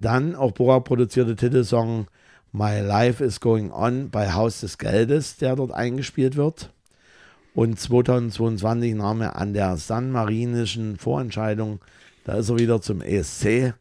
Dann 0.00 0.34
auch 0.34 0.52
Bora 0.52 0.80
produzierte 0.80 1.34
Titelsong 1.34 2.06
My 2.52 2.80
Life 2.80 3.24
is 3.24 3.40
Going 3.40 3.72
On 3.72 4.10
bei 4.10 4.32
Haus 4.32 4.60
des 4.60 4.78
Geldes, 4.78 5.38
der 5.38 5.56
dort 5.56 5.72
eingespielt 5.72 6.36
wird. 6.36 6.70
Und 7.54 7.80
2022 7.80 8.94
nahm 8.94 9.22
er 9.22 9.36
an 9.36 9.54
der 9.54 9.76
San 9.76 10.10
Marinischen 10.10 10.96
Vorentscheidung, 10.96 11.80
da 12.24 12.34
ist 12.34 12.50
er 12.50 12.58
wieder 12.58 12.80
zum 12.80 13.00
ESC, 13.00 13.74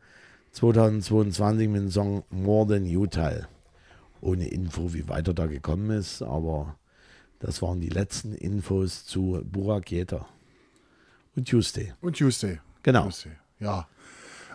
2022 0.53 1.67
mit 1.67 1.81
dem 1.81 1.91
Song 1.91 2.23
More 2.29 2.67
Than 2.67 2.85
You 2.85 3.07
teil. 3.07 3.47
Ohne 4.23 4.47
Info, 4.47 4.93
wie 4.93 5.09
weit 5.09 5.27
er 5.27 5.33
da 5.33 5.47
gekommen 5.47 5.91
ist, 5.91 6.21
aber 6.21 6.77
das 7.39 7.61
waren 7.61 7.81
die 7.81 7.89
letzten 7.89 8.33
Infos 8.33 9.05
zu 9.05 9.41
Burak 9.43 9.91
Yeter 9.91 10.25
und 11.35 11.47
Tuesday. 11.47 11.93
Und 11.99 12.17
Tuesday. 12.17 12.59
Genau. 12.83 13.03
Tuesday. 13.03 13.33
Ja. 13.59 13.87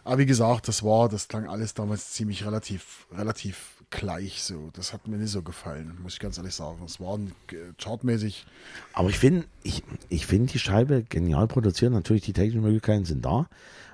Aber 0.05 0.19
wie 0.19 0.27
gesagt, 0.27 0.69
das 0.69 0.83
war, 0.83 1.11
das 1.11 1.29
klang 1.29 1.47
alles 1.49 1.75
damals 1.75 2.13
ziemlich 2.13 2.47
relativ, 2.47 3.07
relativ 3.13 3.85
gleich 3.91 4.43
so. 4.43 4.71
Das 4.73 4.95
hat 4.95 5.07
mir 5.07 5.19
nicht 5.19 5.33
so 5.33 5.43
gefallen, 5.43 5.99
muss 6.03 6.15
ich 6.15 6.21
ganz 6.21 6.39
ehrlich 6.39 6.55
sagen. 6.55 6.83
Es 6.87 6.99
war 6.99 7.19
äh, 7.19 7.73
chartmäßig. 7.79 8.47
Aber 8.95 9.11
ich 9.11 9.19
finde, 9.19 9.45
ich, 9.63 9.83
ich 10.09 10.27
finde 10.27 10.53
die 10.53 10.59
Scheibe 10.59 11.03
genial 11.03 11.47
produziert. 11.47 11.93
Natürlich, 11.93 12.23
die 12.23 12.33
technischen 12.33 12.63
Möglichkeiten 12.63 13.05
sind 13.05 13.25
da. 13.25 13.49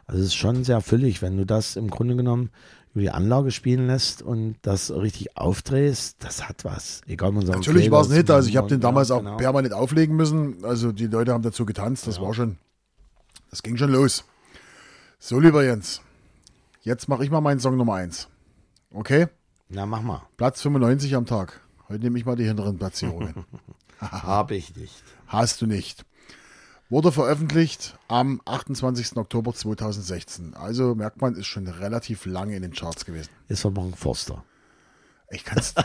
Also 0.06 0.20
es 0.20 0.28
ist 0.28 0.36
schon 0.36 0.62
sehr 0.62 0.80
füllig, 0.80 1.22
wenn 1.22 1.36
du 1.36 1.46
das 1.46 1.76
im 1.76 1.90
Grunde 1.90 2.14
genommen 2.14 2.50
über 2.94 3.02
die 3.02 3.10
Anlage 3.10 3.50
spielen 3.50 3.88
lässt 3.88 4.22
und 4.22 4.56
das 4.62 4.92
richtig 4.92 5.36
aufdrehst, 5.36 6.16
das 6.20 6.48
hat 6.48 6.64
was. 6.64 7.00
Egal, 7.06 7.32
man 7.32 7.44
sagt, 7.44 7.58
Natürlich 7.58 7.86
okay, 7.86 7.90
war 7.90 8.02
es 8.02 8.08
nicht, 8.08 8.30
also 8.30 8.48
ich 8.48 8.56
habe 8.56 8.68
den 8.68 8.80
ja, 8.80 8.88
damals 8.88 9.10
auch 9.10 9.18
genau. 9.18 9.36
permanent 9.36 9.74
auflegen 9.74 10.14
müssen. 10.14 10.64
Also 10.64 10.92
die 10.92 11.08
Leute 11.08 11.32
haben 11.32 11.42
dazu 11.42 11.66
getanzt, 11.66 12.06
das 12.06 12.20
war 12.20 12.32
schon, 12.34 12.56
das 13.50 13.62
ging 13.62 13.76
schon 13.76 13.90
los. 13.90 14.24
So, 15.18 15.40
lieber 15.40 15.64
Jens, 15.64 16.02
jetzt 16.82 17.08
mache 17.08 17.24
ich 17.24 17.30
mal 17.30 17.40
meinen 17.40 17.58
Song 17.58 17.76
Nummer 17.76 17.94
1. 17.94 18.28
Okay? 18.92 19.26
Na, 19.68 19.86
mach 19.86 20.02
mal. 20.02 20.22
Platz 20.36 20.62
95 20.62 21.16
am 21.16 21.26
Tag. 21.26 21.60
Heute 21.88 22.04
nehme 22.04 22.18
ich 22.18 22.24
mal 22.24 22.36
die 22.36 22.44
hinteren 22.44 22.78
Platzierungen. 22.78 23.44
Habe 24.00 24.54
ich 24.54 24.76
nicht. 24.76 25.02
Hast 25.26 25.60
du 25.60 25.66
nicht. 25.66 26.04
Wurde 26.90 27.12
veröffentlicht 27.12 27.98
am 28.08 28.40
28. 28.44 29.16
Oktober 29.16 29.54
2016. 29.54 30.54
Also 30.54 30.94
merkt 30.94 31.20
man, 31.20 31.34
ist 31.34 31.46
schon 31.46 31.66
relativ 31.66 32.26
lange 32.26 32.54
in 32.56 32.62
den 32.62 32.72
Charts 32.72 33.04
gewesen. 33.04 33.30
Ist 33.48 33.62
von 33.62 33.72
Mark 33.72 33.96
Forster. 33.96 34.44
Ich 35.30 35.44
kann 35.44 35.58
es. 35.58 35.74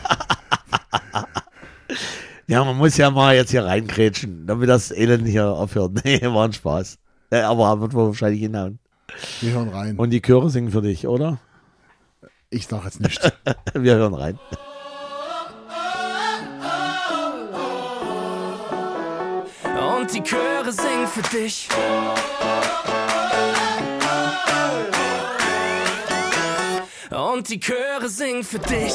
Ja, 2.50 2.64
man 2.64 2.76
muss 2.78 2.96
ja 2.96 3.12
mal 3.12 3.36
jetzt 3.36 3.52
hier 3.52 3.64
reingrätschen, 3.64 4.44
damit 4.48 4.68
das 4.68 4.90
Elend 4.90 5.24
hier 5.28 5.46
aufhört. 5.46 5.92
Nee, 6.04 6.20
war 6.22 6.46
ein 6.48 6.52
Spaß. 6.52 6.98
Aber 7.30 7.80
wird 7.80 7.94
wohl 7.94 8.08
wahrscheinlich 8.08 8.40
hinhauen. 8.40 8.80
Wir 9.40 9.52
hören 9.52 9.68
rein. 9.68 9.96
Und 9.96 10.10
die 10.10 10.20
Chöre 10.20 10.50
singen 10.50 10.72
für 10.72 10.82
dich, 10.82 11.06
oder? 11.06 11.38
ich 12.52 12.66
sage 12.66 12.86
jetzt 12.86 13.00
nicht. 13.00 13.20
Wir 13.74 13.94
hören 13.94 14.14
rein. 14.14 14.38
Die 20.12 20.22
Chöre 20.22 20.72
singen 20.72 21.06
für 21.06 21.22
dich. 21.22 21.68
Und 27.10 27.48
die 27.48 27.60
Chöre 27.60 28.08
singen 28.08 28.42
für 28.42 28.58
dich. 28.58 28.92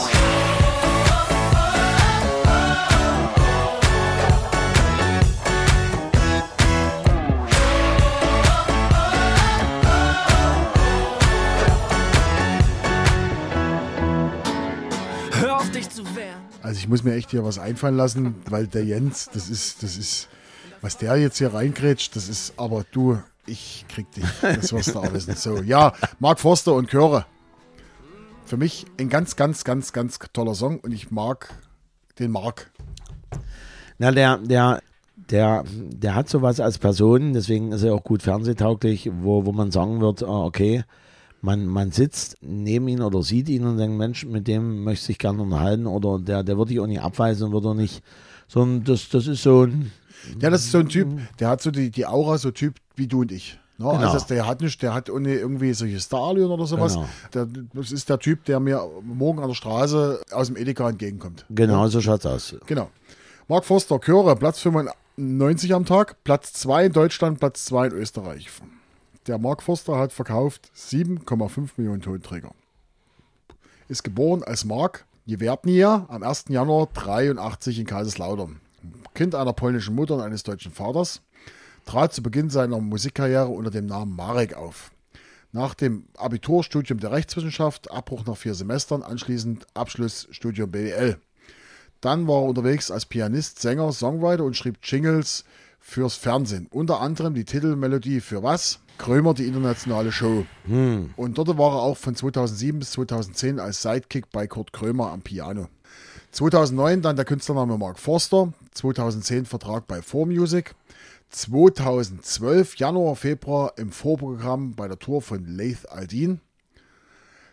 Hör 15.31 15.57
auf 15.57 15.71
dich 15.71 15.89
zu 15.89 16.03
wehren. 16.15 16.35
Also 16.61 16.79
ich 16.79 16.87
muss 16.89 17.03
mir 17.03 17.13
echt 17.15 17.31
hier 17.31 17.45
was 17.45 17.57
einfallen 17.57 17.95
lassen, 17.95 18.35
weil 18.49 18.67
der 18.67 18.83
Jens, 18.83 19.29
das 19.33 19.49
ist, 19.49 19.81
das 19.81 19.97
ist, 19.97 20.27
was 20.85 20.99
der 20.99 21.17
jetzt 21.17 21.39
hier 21.39 21.51
reingrätscht, 21.51 22.15
das 22.15 22.29
ist, 22.29 22.53
aber 22.57 22.85
du, 22.91 23.17
ich 23.47 23.85
krieg 23.89 24.05
dich. 24.11 24.23
Das 24.43 24.71
wirst 24.71 24.93
du 24.93 24.99
auch 24.99 25.13
wissen. 25.13 25.35
So, 25.35 25.57
ja, 25.63 25.93
Mark 26.19 26.39
Forster 26.39 26.75
und 26.75 26.91
Chöre. 26.91 27.25
Für 28.45 28.55
mich 28.55 28.85
ein 28.99 29.09
ganz, 29.09 29.35
ganz, 29.35 29.63
ganz, 29.63 29.93
ganz 29.93 30.19
toller 30.31 30.53
Song 30.53 30.79
und 30.81 30.91
ich 30.91 31.09
mag 31.09 31.49
den 32.19 32.29
Mark. 32.29 32.71
Na, 33.97 34.11
der, 34.11 34.37
der, 34.37 34.79
der, 35.15 35.63
der 35.73 36.13
hat 36.13 36.29
sowas 36.29 36.59
als 36.59 36.77
Person, 36.77 37.33
deswegen 37.33 37.71
ist 37.71 37.81
er 37.81 37.95
auch 37.95 38.03
gut 38.03 38.21
fernsehtauglich, 38.21 39.09
wo, 39.11 39.43
wo 39.43 39.53
man 39.53 39.71
sagen 39.71 40.01
wird, 40.01 40.21
ah, 40.21 40.43
okay, 40.43 40.83
man, 41.41 41.65
man 41.65 41.89
sitzt 41.89 42.37
neben 42.41 42.87
ihn 42.89 43.01
oder 43.01 43.23
sieht 43.23 43.49
ihn 43.49 43.65
und 43.65 43.77
denkt, 43.77 43.97
Mensch, 43.97 44.23
mit 44.23 44.47
dem 44.47 44.83
möchte 44.83 45.11
ich 45.11 45.17
gerne 45.17 45.41
unterhalten 45.41 45.87
oder 45.87 46.19
der, 46.19 46.43
der 46.43 46.59
wird 46.59 46.69
dich 46.69 46.79
auch 46.79 46.85
nicht 46.85 47.01
abweisen 47.01 47.47
und 47.47 47.53
wird 47.53 47.65
auch 47.65 47.73
nicht, 47.73 48.03
sondern 48.47 48.83
das, 48.83 49.09
das 49.09 49.25
ist 49.25 49.41
so 49.41 49.63
ein, 49.63 49.91
Ja, 50.39 50.49
das 50.49 50.65
ist 50.65 50.71
so 50.71 50.79
ein 50.79 50.89
Typ, 50.89 51.07
der 51.39 51.49
hat 51.49 51.61
so 51.61 51.71
die, 51.71 51.89
die 51.91 52.05
Aura, 52.05 52.37
so 52.37 52.51
Typ 52.51 52.75
wie 52.95 53.07
du 53.07 53.21
und 53.21 53.31
ich. 53.31 53.59
Ne? 53.77 53.85
Genau. 53.91 54.11
Also 54.11 54.25
der 54.27 54.47
hat 54.47 54.61
nicht, 54.61 54.81
der 54.81 54.93
hat 54.93 55.09
ohne 55.09 55.33
irgendwie 55.33 55.73
solche 55.73 55.99
Starlion 55.99 56.51
oder 56.51 56.65
sowas. 56.65 56.93
Genau. 56.93 57.09
Der, 57.33 57.47
das 57.73 57.91
ist 57.91 58.09
der 58.09 58.19
Typ, 58.19 58.45
der 58.45 58.59
mir 58.59 58.87
morgen 59.03 59.39
an 59.39 59.49
der 59.49 59.55
Straße 59.55 60.21
aus 60.31 60.47
dem 60.47 60.55
Edeka 60.55 60.89
entgegenkommt. 60.89 61.45
genau 61.49 61.87
so 61.87 61.99
schaut's 62.01 62.25
aus. 62.25 62.55
Genau. 62.67 62.89
Mark 63.47 63.65
Forster, 63.65 63.99
Chöre, 63.99 64.35
Platz 64.35 64.59
95 64.59 65.73
am 65.73 65.85
Tag, 65.85 66.23
Platz 66.23 66.53
2 66.53 66.85
in 66.85 66.93
Deutschland, 66.93 67.39
Platz 67.39 67.65
2 67.65 67.87
in 67.87 67.93
Österreich. 67.93 68.49
Der 69.27 69.37
Mark 69.37 69.61
Forster 69.61 69.97
hat 69.97 70.13
verkauft 70.13 70.71
7,5 70.75 71.71
Millionen 71.77 72.01
Tonträger. 72.01 72.51
Ist 73.87 74.03
geboren 74.03 74.43
als 74.43 74.65
Mark 74.65 75.05
Jewertnier 75.25 76.05
am 76.07 76.23
1. 76.23 76.45
Januar 76.49 76.87
83 76.93 77.79
in 77.79 77.85
Kaiserslautern. 77.85 78.61
Kind 79.13 79.35
einer 79.35 79.53
polnischen 79.53 79.95
Mutter 79.95 80.15
und 80.15 80.21
eines 80.21 80.43
deutschen 80.43 80.71
Vaters. 80.71 81.21
Trat 81.85 82.13
zu 82.13 82.23
Beginn 82.23 82.49
seiner 82.49 82.79
Musikkarriere 82.79 83.47
unter 83.47 83.71
dem 83.71 83.85
Namen 83.85 84.15
Marek 84.15 84.55
auf. 84.55 84.91
Nach 85.51 85.73
dem 85.73 86.07
Abiturstudium 86.17 86.99
der 86.99 87.11
Rechtswissenschaft, 87.11 87.91
Abbruch 87.91 88.25
nach 88.25 88.35
vier 88.35 88.55
Semestern, 88.55 89.03
anschließend 89.03 89.67
Abschlussstudium 89.73 90.71
BWL. 90.71 91.17
Dann 92.01 92.27
war 92.27 92.41
er 92.41 92.49
unterwegs 92.49 92.91
als 92.91 93.05
Pianist, 93.05 93.61
Sänger, 93.61 93.91
Songwriter 93.91 94.43
und 94.43 94.57
schrieb 94.57 94.79
Jingles 94.83 95.45
fürs 95.79 96.15
Fernsehen. 96.15 96.67
Unter 96.71 96.99
anderem 96.99 97.35
die 97.35 97.45
Titelmelodie 97.45 98.19
für 98.19 98.43
was? 98.43 98.79
Krömer, 98.97 99.33
die 99.33 99.45
internationale 99.45 100.11
Show. 100.11 100.45
Und 101.15 101.37
dort 101.37 101.57
war 101.57 101.73
er 101.73 101.81
auch 101.81 101.97
von 101.97 102.15
2007 102.15 102.79
bis 102.79 102.91
2010 102.91 103.59
als 103.59 103.81
Sidekick 103.81 104.31
bei 104.31 104.47
Kurt 104.47 104.73
Krömer 104.73 105.11
am 105.11 105.21
Piano. 105.21 105.67
2009 106.35 107.01
dann 107.01 107.15
der 107.15 107.23
Künstlername 107.23 107.77
Mark 107.77 107.97
Forster. 107.97 108.51
2010 108.73 109.45
Vertrag 109.45 109.87
bei 109.87 109.99
4Music. 109.99 110.75
2012 111.29 112.75
Januar, 112.75 113.15
Februar 113.15 113.71
im 113.77 113.89
Vorprogramm 113.89 114.75
bei 114.75 114.89
der 114.89 114.99
Tour 114.99 115.21
von 115.21 115.45
Laith 115.45 115.87
Aldin. 115.87 116.41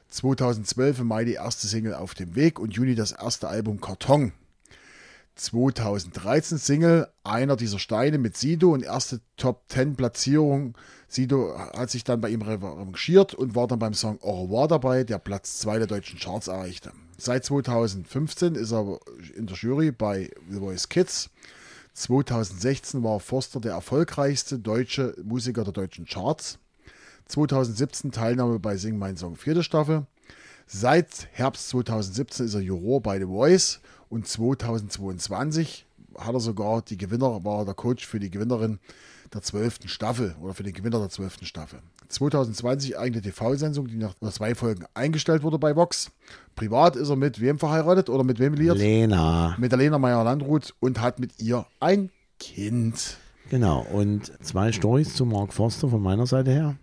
2012 0.09 0.99
im 0.99 1.07
Mai 1.07 1.25
die 1.25 1.35
erste 1.35 1.69
Single 1.69 1.95
auf 1.95 2.15
dem 2.15 2.35
Weg 2.35 2.59
und 2.59 2.75
Juni 2.75 2.97
das 2.97 3.13
erste 3.13 3.47
Album 3.47 3.81
Karton. 3.81 4.33
2013 5.35 6.59
Single 6.59 7.09
Einer 7.25 7.57
dieser 7.57 7.79
Steine 7.79 8.19
mit 8.19 8.37
Sido 8.37 8.73
und 8.73 8.83
erste 8.83 9.21
Top 9.37 9.65
10 9.69 9.97
Platzierung. 9.97 10.77
Sido 11.09 11.57
hat 11.57 11.91
sich 11.91 12.05
dann 12.05 12.21
bei 12.21 12.29
ihm 12.29 12.43
revanchiert 12.43 13.35
und 13.35 13.55
war 13.55 13.67
dann 13.67 13.79
beim 13.79 13.95
Song 13.95 14.19
Au 14.23 14.45
revoir 14.45 14.69
dabei, 14.69 15.05
der 15.05 15.19
Platz 15.19 15.59
2 15.59 15.79
der 15.79 15.87
deutschen 15.87 16.19
Charts 16.19 16.49
erreichte. 16.49 16.93
Seit 17.17 17.45
2015 17.45 18.55
ist 18.55 18.73
er 18.73 18.99
in 19.35 19.47
der 19.47 19.57
Jury 19.57 19.93
bei 19.93 20.31
The 20.51 20.59
Voice 20.59 20.89
Kids. 20.89 21.31
2016 21.95 23.03
war 23.03 23.21
Forster 23.21 23.61
der 23.61 23.73
erfolgreichste 23.73 24.59
deutsche 24.59 25.15
Musiker 25.23 25.65
der 25.65 25.73
deutschen 25.73 26.07
Charts. 26.07 26.59
2017 27.27 28.13
Teilnahme 28.13 28.59
bei 28.59 28.77
Sing 28.77 28.99
Mein 28.99 29.17
Song 29.17 29.37
vierte 29.37 29.63
Staffel. 29.63 30.07
Seit 30.67 31.29
Herbst 31.33 31.69
2017 31.71 32.47
ist 32.47 32.55
er 32.55 32.61
Juror 32.61 33.03
bei 33.03 33.19
The 33.19 33.27
Voice 33.27 33.81
und 34.13 34.29
2022 34.29 35.87
hat 36.19 36.35
er 36.35 36.41
sogar 36.41 36.83
die 36.83 36.99
Gewinner, 36.99 37.43
war 37.45 37.65
der 37.65 37.73
Coach 37.73 38.07
für 38.07 38.21
die 38.21 38.31
Gewinnerin 38.31 38.79
der 39.33 39.41
12. 39.41 39.79
Staffel 39.87 40.37
oder 40.43 40.53
für 40.53 40.63
den 40.63 40.75
Gewinner 40.75 40.99
der 40.99 41.09
12. 41.09 41.47
Staffel. 41.47 41.79
2020 42.09 42.99
eigene 42.99 43.23
TV-Sendung, 43.23 43.87
die 43.87 43.97
nach 43.97 44.15
zwei 44.31 44.55
Folgen 44.55 44.85
eingestellt 44.93 45.43
wurde 45.43 45.59
bei 45.59 45.75
Vox. 45.75 46.11
Privat 46.57 46.97
ist 46.97 47.09
er 47.09 47.17
mit 47.17 47.41
wem 47.41 47.59
verheiratet 47.59 48.11
oder 48.11 48.23
mit 48.23 48.39
wem 48.39 48.53
liiert? 48.53 48.77
Lena. 48.77 49.57
Mit 49.59 49.73
der 49.73 49.79
Lena 49.79 49.99
Meyer-Landrut 49.99 50.75
und 50.79 51.01
hat 51.01 51.19
mit 51.19 51.41
ihr 51.41 51.65
ein 51.81 52.11
Kind. 52.39 53.17
Genau, 53.49 53.81
und 53.81 54.31
zwei 54.45 54.73
Stories 54.73 55.15
zu 55.15 55.25
Mark 55.25 55.55
Forster 55.55 55.89
von 55.89 56.03
meiner 56.03 56.27
Seite 56.27 56.51
her. 56.51 56.77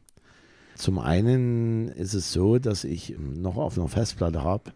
Zum 0.73 0.97
einen 0.97 1.89
ist 1.89 2.15
es 2.15 2.33
so, 2.33 2.57
dass 2.57 2.85
ich 2.85 3.15
noch 3.19 3.57
auf 3.57 3.77
einer 3.77 3.87
Festplatte 3.87 4.43
habe, 4.43 4.71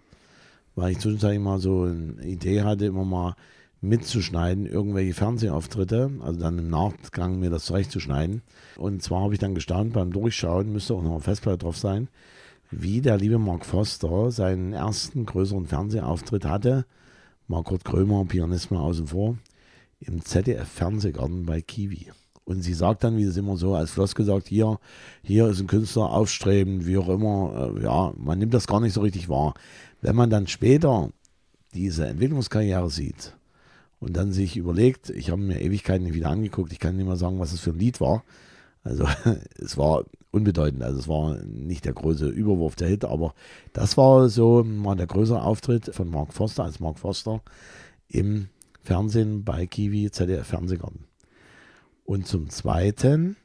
weil 0.76 0.92
ich 0.92 1.00
zwischenzeitlich 1.00 1.42
mal 1.42 1.60
so 1.60 1.84
eine 1.84 2.24
Idee 2.26 2.64
hatte, 2.64 2.86
immer 2.86 3.06
mal 3.06 3.36
mitzuschneiden, 3.82 4.66
irgendwelche 4.66 5.14
Fernsehauftritte, 5.14 6.10
also 6.22 6.40
dann 6.40 6.58
im 6.58 6.70
Nachgang 6.70 7.40
mir 7.40 7.50
das 7.50 7.66
zurechtzuschneiden. 7.66 8.42
Und 8.78 9.04
zwar 9.04 9.22
habe 9.22 9.34
ich 9.34 9.40
dann 9.40 9.56
gestaunt 9.56 9.94
beim 9.94 10.12
Durchschauen, 10.12 10.72
müsste 10.72 10.94
auch 10.94 11.04
noch 11.04 11.12
eine 11.12 11.20
Festplatte 11.20 11.60
drauf 11.60 11.78
sein, 11.78 12.08
wie 12.72 13.02
der 13.02 13.18
liebe 13.18 13.40
Mark 13.40 13.66
Foster 13.66 14.32
seinen 14.32 14.74
ersten 14.74 15.26
größeren 15.26 15.68
Fernsehauftritt 15.68 16.46
hatte. 16.46 16.86
Margot 17.48 17.84
Krömer, 17.84 18.24
Pianist 18.26 18.72
mal 18.72 18.80
außen 18.80 19.08
vor, 19.08 19.38
im 20.00 20.24
ZDF-Fernsehgarten 20.24 21.46
bei 21.46 21.62
Kiwi. 21.62 22.08
Und 22.46 22.62
sie 22.62 22.74
sagt 22.74 23.04
dann, 23.04 23.18
wie 23.18 23.24
es 23.24 23.38
immer 23.38 23.58
so 23.58 23.74
als 23.76 23.92
Floss 23.92 24.16
gesagt, 24.16 24.48
hier, 24.48 24.80
hier 25.24 25.48
ist 25.48 25.62
ein 25.62 25.68
Künstler 25.68 26.12
aufstrebend, 26.12 26.86
wie 26.86 26.98
auch 26.98 27.08
immer. 27.08 27.74
Äh, 27.78 27.84
ja, 27.84 28.14
man 28.18 28.38
nimmt 28.38 28.54
das 28.54 28.68
gar 28.68 28.82
nicht 28.82 28.94
so 28.94 29.02
richtig 29.02 29.30
wahr. 29.30 29.54
Wenn 30.04 30.18
man 30.18 30.30
dann 30.30 30.48
später 30.48 31.12
diese 31.74 32.06
Entwicklungskarriere 32.06 32.90
sieht 32.90 33.38
und 34.02 34.18
dann 34.18 34.34
sich 34.34 34.58
überlegt, 34.58 35.10
ich 35.10 35.30
habe 35.30 35.42
mir 35.42 35.62
Ewigkeiten 35.62 36.04
nicht 36.04 36.14
wieder 36.14 36.30
angeguckt, 36.30 36.74
ich 36.74 36.80
kann 36.80 36.98
nicht 36.98 37.06
mehr 37.06 37.16
sagen, 37.16 37.40
was 37.40 37.54
es 37.54 37.62
für 37.62 37.70
ein 37.70 37.80
Lied 37.80 38.02
war. 38.02 38.26
Also 38.84 39.08
es 39.58 39.78
war 39.78 40.04
unbedeutend, 40.32 40.84
also 40.84 41.00
es 41.00 41.08
war 41.08 41.36
nicht 41.46 41.86
der 41.86 41.94
große 41.94 42.28
Überwurf 42.28 42.76
der 42.76 42.90
Hit, 42.90 43.06
aber 43.06 43.34
das 43.72 43.96
war 43.96 44.28
so 44.28 44.62
mal 44.66 44.96
der 44.96 45.08
größere 45.08 45.42
Auftritt 45.42 45.96
von 45.96 46.10
Mark 46.10 46.34
Foster 46.34 46.66
als 46.66 46.82
Mark 46.82 47.00
Foster 47.00 47.42
im 48.10 48.50
Fernsehen 48.82 49.46
bei 49.46 49.68
Kiwi 49.68 50.12
ZDF 50.12 50.46
Fernsehgarten. 50.46 51.06
Und 52.04 52.28
zum 52.28 52.50
Zweiten 52.50 53.38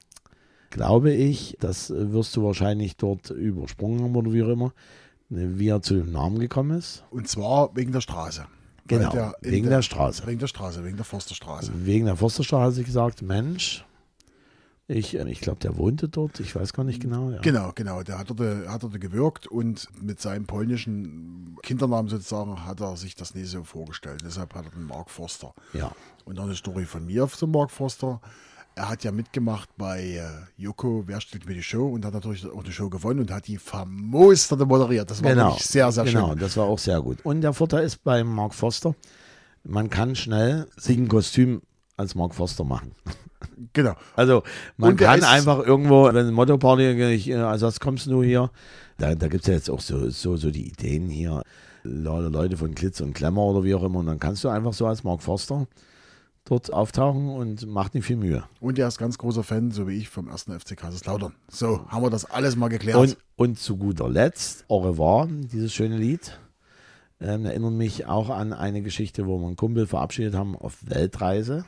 glaube 0.71 1.13
ich, 1.13 1.57
das 1.61 1.91
wirst 1.91 2.35
du 2.35 2.43
wahrscheinlich 2.43 2.97
dort 2.97 3.31
übersprungen 3.31 4.03
haben 4.03 4.17
oder 4.17 4.33
wie 4.33 4.43
auch 4.43 4.49
immer, 4.49 4.73
wie 5.29 5.69
er 5.69 5.83
zu 5.83 5.95
dem 5.95 6.11
Namen 6.11 6.39
gekommen 6.39 6.79
ist. 6.79 7.05
Und 7.11 7.29
zwar 7.29 7.75
wegen 7.77 7.93
der 7.93 8.01
Straße. 8.01 8.47
Genau, 8.87 9.11
der 9.11 9.35
wegen 9.43 9.69
der 9.69 9.83
Straße. 9.83 10.27
Wegen 10.27 10.39
der 10.39 10.47
Straße, 10.47 10.83
wegen 10.85 10.97
der 10.97 11.05
Forsterstraße. 11.05 11.73
Wegen 11.85 12.07
der 12.07 12.17
Forsterstraße 12.17 12.83
gesagt, 12.85 13.21
Mensch, 13.21 13.85
ich, 14.91 15.15
ich 15.15 15.41
glaube, 15.43 15.61
der 15.61 15.77
wohnte 15.77 16.09
dort, 16.09 16.41
ich 16.41 16.57
weiß 16.57 16.73
gar 16.73 16.85
nicht 16.85 17.03
genau. 17.03 17.31
Ja. 17.31 17.41
Genau, 17.43 17.73
genau. 17.75 18.03
Der 18.03 18.19
hat 18.19 18.31
dort, 18.31 18.67
hat 18.67 18.83
dort 18.83 18.99
gewirkt 18.99 19.47
und 19.47 19.87
mit 20.03 20.19
seinem 20.19 20.47
polnischen 20.47 21.59
Kindernamen 21.63 22.09
sozusagen 22.09 22.65
hat 22.65 22.81
er 22.81 22.97
sich 22.97 23.15
das 23.15 23.35
nicht 23.35 23.51
so 23.51 23.65
vorgestellt. 23.65 24.23
Deshalb 24.25 24.55
hat 24.55 24.65
er 24.65 24.71
den 24.71 24.85
Mark 24.85 25.11
Forster. 25.11 25.53
Ja. 25.75 25.93
Und 26.25 26.37
noch 26.37 26.45
eine 26.45 26.55
Story 26.55 26.87
von 26.87 27.05
mir 27.05 27.29
zum 27.29 27.51
Mark 27.51 27.71
Forster. 27.71 28.23
Er 28.79 28.89
hat 28.89 29.03
ja 29.03 29.11
mitgemacht 29.11 29.69
bei 29.77 30.01
äh, 30.03 30.23
Joko, 30.57 31.03
Wer 31.07 31.21
steht 31.21 31.47
mir 31.47 31.55
die 31.55 31.65
Show 31.65 31.89
und 31.89 32.05
hat 32.05 32.15
natürlich 32.15 32.47
auch 32.47 32.63
die 32.63 32.71
Show 32.71 32.89
gewonnen 32.89 33.19
und 33.19 33.33
hat 33.33 33.49
die 33.49 33.59
famosterte 33.59 34.65
moderiert. 34.67 35.11
Das 35.11 35.21
war 35.25 35.33
Genau, 35.33 35.49
wirklich 35.49 35.67
sehr, 35.67 35.91
sehr 35.91 36.05
genau, 36.05 36.29
schön. 36.29 36.39
das 36.39 36.57
war 36.57 36.67
auch 36.67 36.79
sehr 36.79 37.01
gut. 37.01 37.19
Und 37.25 37.41
der 37.41 37.53
Vorteil 37.53 37.85
ist 37.85 38.05
bei 38.05 38.23
Mark 38.23 38.55
Foster, 38.55 38.95
man 39.65 39.91
kann 39.91 40.15
schnell 40.15 40.69
sich 40.77 40.97
ein 40.97 41.09
Kostüm 41.09 41.61
als 41.97 42.15
Mark 42.15 42.35
Foster 42.35 42.65
machen. 42.65 42.93
Genau. 43.73 43.95
Also 44.17 44.43
man 44.79 44.97
kann 44.97 45.23
einfach 45.23 45.61
irgendwo, 45.65 46.05
wenn 46.07 46.17
eine 46.17 46.33
Motto-Party, 46.33 46.83
äh, 47.31 47.35
als 47.37 47.63
was 47.63 47.79
kommst 47.79 48.07
du 48.07 48.23
hier? 48.23 48.51
Da, 48.99 49.15
da 49.15 49.29
gibt 49.29 49.43
es 49.43 49.49
ja 49.49 49.55
jetzt 49.55 49.71
auch 49.71 49.81
so, 49.81 50.09
so, 50.11 50.37
so 50.37 50.51
die 50.51 50.67
Ideen 50.69 51.09
hier, 51.09 51.43
Le- 51.85 52.29
Leute 52.29 52.57
von 52.57 52.75
Glitz 52.75 53.01
und 53.01 53.15
Klemmer 53.15 53.43
oder 53.43 53.63
wie 53.63 53.75
auch 53.77 53.83
immer. 53.85 54.01
Und 54.01 54.07
dann 54.07 54.19
kannst 54.19 54.43
du 54.43 54.49
einfach 54.49 54.73
so 54.73 54.87
als 54.87 55.05
Mark 55.05 55.23
Forster 55.23 55.67
dort 56.51 56.73
auftauchen 56.73 57.29
und 57.29 57.67
macht 57.67 57.95
nicht 57.95 58.05
viel 58.05 58.17
Mühe. 58.17 58.45
Und 58.61 58.79
er 58.79 58.89
ist 58.89 58.99
ganz 58.99 59.19
großer 59.19 59.43
Fan, 59.43 59.71
so 59.71 59.87
wie 59.87 59.97
ich, 59.97 60.09
vom 60.09 60.29
ersten 60.29 60.59
FC 60.59 60.77
Kaiserslautern. 60.77 61.35
So, 61.49 61.87
haben 61.89 62.03
wir 62.03 62.11
das 62.11 62.25
alles 62.25 62.57
mal 62.57 62.69
geklärt. 62.69 62.97
Und, 62.97 63.17
und 63.37 63.59
zu 63.59 63.77
guter 63.77 64.09
Letzt, 64.09 64.65
Au 64.69 64.79
revoir, 64.79 65.29
dieses 65.29 65.73
schöne 65.73 65.97
Lied, 65.97 66.39
ähm, 67.21 67.45
erinnert 67.45 67.73
mich 67.73 68.07
auch 68.07 68.31
an 68.31 68.53
eine 68.53 68.83
Geschichte, 68.83 69.27
wo 69.27 69.39
wir 69.39 69.47
einen 69.47 69.57
Kumpel 69.57 69.87
verabschiedet 69.87 70.35
haben 70.35 70.57
auf 70.57 70.79
Weltreise. 70.89 71.65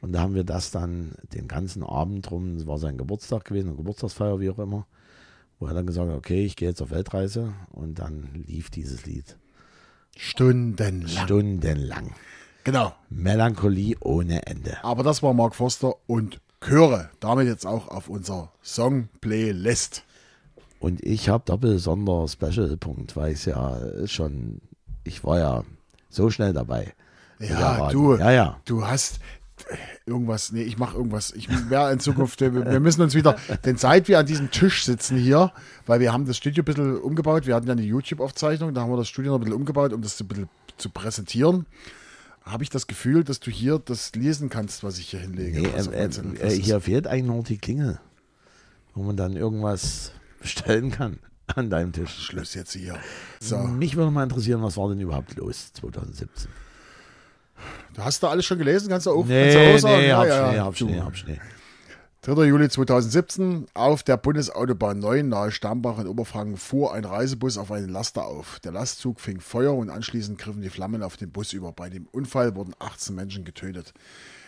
Und 0.00 0.12
da 0.12 0.20
haben 0.20 0.34
wir 0.34 0.44
das 0.44 0.70
dann 0.70 1.12
den 1.32 1.46
ganzen 1.46 1.82
Abend 1.82 2.30
rum, 2.30 2.56
es 2.56 2.66
war 2.66 2.78
sein 2.78 2.98
Geburtstag 2.98 3.44
gewesen, 3.44 3.68
eine 3.68 3.76
Geburtstagsfeier, 3.76 4.40
wie 4.40 4.50
auch 4.50 4.58
immer, 4.58 4.86
wo 5.60 5.66
er 5.66 5.74
dann 5.74 5.86
gesagt 5.86 6.08
hat, 6.08 6.16
okay, 6.16 6.44
ich 6.44 6.56
gehe 6.56 6.68
jetzt 6.68 6.82
auf 6.82 6.90
Weltreise. 6.90 7.54
Und 7.70 7.98
dann 7.98 8.30
lief 8.46 8.70
dieses 8.70 9.06
Lied 9.06 9.36
Stundenlang. 10.16 11.24
stundenlang. 11.24 12.14
Genau. 12.64 12.94
Melancholie 13.10 13.96
ohne 14.00 14.46
Ende. 14.46 14.78
Aber 14.82 15.02
das 15.02 15.22
war 15.22 15.34
Mark 15.34 15.54
Foster 15.54 15.94
und 16.06 16.40
Chöre. 16.60 17.10
Damit 17.20 17.46
jetzt 17.46 17.66
auch 17.66 17.88
auf 17.88 18.08
unser 18.08 18.52
Song-Playlist. 18.62 20.04
Und 20.78 21.04
ich 21.04 21.28
habe 21.28 21.44
doppelt 21.44 21.80
sonder 21.80 22.26
Special-Punkt, 22.28 23.16
weil 23.16 23.32
ich 23.32 23.46
ja 23.46 23.78
schon, 24.06 24.60
ich 25.04 25.24
war 25.24 25.38
ja 25.38 25.64
so 26.08 26.30
schnell 26.30 26.52
dabei. 26.52 26.94
Ja, 27.38 27.90
du, 27.90 28.16
Ja, 28.16 28.30
ja. 28.30 28.60
du 28.64 28.86
hast 28.86 29.18
irgendwas, 30.06 30.52
nee, 30.52 30.62
ich 30.62 30.78
mache 30.78 30.96
irgendwas. 30.96 31.32
Ich 31.32 31.48
wäre 31.70 31.92
in 31.92 32.00
Zukunft, 32.00 32.40
wir, 32.40 32.52
wir 32.52 32.80
müssen 32.80 33.02
uns 33.02 33.14
wieder, 33.14 33.36
denn 33.64 33.76
seit 33.76 34.08
wir 34.08 34.18
an 34.18 34.26
diesem 34.26 34.50
Tisch 34.50 34.84
sitzen 34.84 35.16
hier, 35.16 35.52
weil 35.86 36.00
wir 36.00 36.12
haben 36.12 36.26
das 36.26 36.36
Studio 36.36 36.62
ein 36.62 36.64
bisschen 36.64 36.96
umgebaut, 36.98 37.46
wir 37.46 37.54
hatten 37.54 37.66
ja 37.66 37.72
eine 37.72 37.82
YouTube-Aufzeichnung, 37.82 38.74
da 38.74 38.82
haben 38.82 38.90
wir 38.90 38.96
das 38.96 39.08
Studio 39.08 39.32
noch 39.32 39.38
ein 39.38 39.44
bisschen 39.44 39.56
umgebaut, 39.56 39.92
um 39.92 40.02
das 40.02 40.20
ein 40.20 40.28
bisschen 40.28 40.48
zu 40.78 40.90
präsentieren, 40.90 41.66
habe 42.44 42.62
ich 42.64 42.70
das 42.70 42.86
Gefühl, 42.86 43.24
dass 43.24 43.40
du 43.40 43.50
hier 43.50 43.78
das 43.78 44.14
lesen 44.14 44.48
kannst, 44.48 44.82
was 44.84 44.98
ich 44.98 45.08
hier 45.10 45.20
hinlege. 45.20 45.60
Nee, 45.60 45.68
äh, 45.68 46.04
äh, 46.40 46.50
hier 46.50 46.80
fehlt 46.80 47.06
eigentlich 47.06 47.24
nur 47.26 47.42
die 47.44 47.58
Klingel, 47.58 48.00
wo 48.94 49.02
man 49.02 49.16
dann 49.16 49.36
irgendwas 49.36 50.12
bestellen 50.40 50.90
kann 50.90 51.18
an 51.46 51.70
deinem 51.70 51.92
Tisch. 51.92 52.10
Schluss 52.26 52.54
jetzt 52.54 52.72
hier. 52.72 52.98
So, 53.40 53.58
Mich 53.58 53.96
würde 53.96 54.10
mal 54.10 54.24
interessieren, 54.24 54.62
was 54.62 54.76
war 54.76 54.88
denn 54.88 55.00
überhaupt 55.00 55.36
los 55.36 55.72
2017? 55.74 56.50
du 57.94 58.02
hast 58.02 58.22
da 58.22 58.28
alles 58.30 58.44
schon 58.44 58.58
gelesen, 58.58 58.88
kannst 58.88 59.06
du 59.06 59.10
auch, 59.10 59.16
kannst 59.18 59.30
Nee, 59.30 59.52
du 59.52 59.74
auch 59.74 59.78
sagen? 59.78 60.00
nee, 60.02 60.08
Ja, 60.08 60.18
hab 60.18 60.26
ja, 60.26 60.48
Schnee, 60.50 60.58
hab. 60.60 60.76
Schnee, 60.76 61.00
hab 61.00 61.16
Schnee. 61.16 61.40
3. 62.24 62.44
Juli 62.44 62.68
2017 62.68 63.66
auf 63.74 64.04
der 64.04 64.16
Bundesautobahn 64.16 65.00
9 65.00 65.28
nahe 65.28 65.50
Stambach 65.50 65.98
in 65.98 66.06
Oberfranken 66.06 66.56
fuhr 66.56 66.94
ein 66.94 67.04
Reisebus 67.04 67.58
auf 67.58 67.72
einen 67.72 67.88
Laster 67.88 68.24
auf. 68.26 68.60
Der 68.60 68.70
Lastzug 68.70 69.20
fing 69.20 69.40
Feuer 69.40 69.74
und 69.74 69.90
anschließend 69.90 70.38
griffen 70.38 70.62
die 70.62 70.70
Flammen 70.70 71.02
auf 71.02 71.16
den 71.16 71.32
Bus 71.32 71.52
über. 71.52 71.72
Bei 71.72 71.90
dem 71.90 72.06
Unfall 72.06 72.54
wurden 72.54 72.74
18 72.78 73.16
Menschen 73.16 73.44
getötet. 73.44 73.92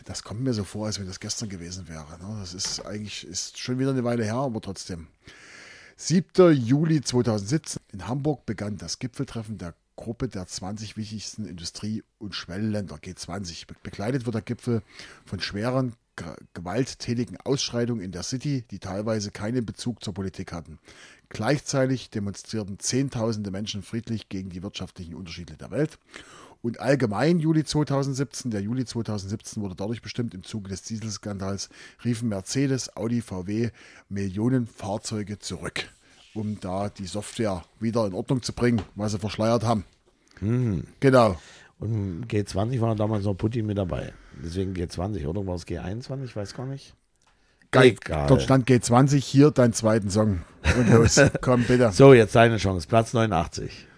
Das 0.04 0.22
kommt 0.22 0.42
mir 0.42 0.54
so 0.54 0.62
vor, 0.62 0.86
als 0.86 1.00
wenn 1.00 1.08
das 1.08 1.18
gestern 1.18 1.48
gewesen 1.48 1.88
wäre. 1.88 2.16
ne? 2.20 2.36
Das 2.38 2.54
ist 2.54 2.86
eigentlich 2.86 3.26
ist 3.26 3.58
schon 3.58 3.80
wieder 3.80 3.90
eine 3.90 4.04
Weile 4.04 4.22
her, 4.22 4.34
aber 4.36 4.60
trotzdem. 4.60 5.08
7. 5.96 6.52
Juli 6.52 7.00
2017 7.00 7.82
in 7.92 8.06
Hamburg 8.06 8.46
begann 8.46 8.78
das 8.78 9.00
Gipfeltreffen 9.00 9.58
der 9.58 9.74
Gruppe 9.96 10.28
der 10.28 10.46
20 10.46 10.96
wichtigsten 10.96 11.44
Industrie- 11.46 12.04
und 12.18 12.36
Schwellenländer 12.36 12.96
G20. 12.96 13.66
Be- 13.66 13.74
Begleitet 13.82 14.26
wird 14.26 14.34
der 14.34 14.42
Gipfel 14.42 14.82
von 15.24 15.40
schweren, 15.40 15.94
gewalttätigen 16.54 17.36
Ausschreitungen 17.38 18.04
in 18.04 18.12
der 18.12 18.22
City, 18.22 18.64
die 18.70 18.78
teilweise 18.78 19.30
keinen 19.30 19.66
Bezug 19.66 20.02
zur 20.02 20.14
Politik 20.14 20.52
hatten. 20.52 20.78
Gleichzeitig 21.28 22.10
demonstrierten 22.10 22.78
Zehntausende 22.78 23.50
Menschen 23.50 23.82
friedlich 23.82 24.28
gegen 24.28 24.50
die 24.50 24.62
wirtschaftlichen 24.62 25.14
Unterschiede 25.14 25.56
der 25.56 25.70
Welt. 25.70 25.98
Und 26.62 26.80
allgemein 26.80 27.40
Juli 27.40 27.62
2017, 27.64 28.50
der 28.50 28.62
Juli 28.62 28.86
2017 28.86 29.62
wurde 29.62 29.74
dadurch 29.74 30.00
bestimmt, 30.00 30.32
im 30.32 30.44
Zuge 30.44 30.70
des 30.70 30.82
Dieselskandals 30.82 31.68
riefen 32.04 32.28
Mercedes, 32.30 32.96
Audi, 32.96 33.20
VW 33.20 33.70
Millionen 34.08 34.66
Fahrzeuge 34.66 35.38
zurück, 35.38 35.90
um 36.32 36.58
da 36.60 36.88
die 36.88 37.06
Software 37.06 37.64
wieder 37.80 38.06
in 38.06 38.14
Ordnung 38.14 38.40
zu 38.40 38.54
bringen, 38.54 38.80
was 38.94 39.12
sie 39.12 39.18
verschleiert 39.18 39.64
haben. 39.64 39.84
Genau. 41.00 41.38
Und 41.78 42.26
G20 42.28 42.80
war 42.80 42.94
damals 42.94 43.24
noch 43.24 43.34
Putin 43.34 43.66
mit 43.66 43.78
dabei. 43.78 44.12
Deswegen 44.42 44.74
G20, 44.74 45.26
oder 45.26 45.46
war 45.46 45.56
es 45.56 45.66
G21? 45.66 46.24
Ich 46.24 46.36
weiß 46.36 46.54
gar 46.54 46.66
nicht. 46.66 46.94
Geil. 47.70 47.96
Dort 48.28 48.42
stand 48.42 48.68
G20, 48.68 49.16
hier 49.16 49.50
dein 49.50 49.72
zweiten 49.72 50.08
Song. 50.08 50.42
Und 50.78 50.88
los, 50.90 51.20
komm 51.40 51.64
bitte. 51.64 51.90
So, 51.90 52.14
jetzt 52.14 52.36
deine 52.36 52.58
Chance. 52.58 52.86
Platz 52.86 53.12
89. 53.12 53.88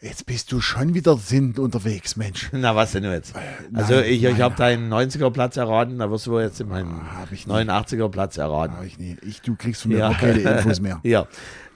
Jetzt 0.00 0.26
bist 0.26 0.52
du 0.52 0.60
schon 0.60 0.94
wieder 0.94 1.16
Sinn 1.16 1.56
unterwegs, 1.58 2.14
Mensch. 2.16 2.50
Na, 2.52 2.76
was 2.76 2.92
denn 2.92 3.02
jetzt? 3.02 3.34
Also, 3.74 3.94
nein, 3.94 4.04
ich, 4.04 4.22
ich 4.22 4.24
nein. 4.30 4.38
habe 4.42 4.54
deinen 4.54 4.92
90er 4.92 5.28
Platz 5.30 5.56
erraten, 5.56 5.98
da 5.98 6.08
wirst 6.08 6.28
du 6.28 6.30
wohl 6.30 6.42
jetzt 6.42 6.60
in 6.60 6.68
meinen 6.68 6.92
Ah, 6.92 7.22
hab 7.22 7.32
ich 7.32 7.48
nie. 7.48 7.52
89er 7.52 8.08
Platz 8.08 8.38
erraten. 8.38 8.76
Hab 8.76 8.84
ich 8.84 8.96
nie. 8.98 9.16
Ich, 9.22 9.42
du 9.42 9.56
kriegst 9.56 9.82
von 9.82 9.90
mir 9.90 10.08
auch 10.08 10.16
keine 10.16 10.38
Infos 10.40 10.78
mehr. 10.80 11.00
Ja. 11.02 11.26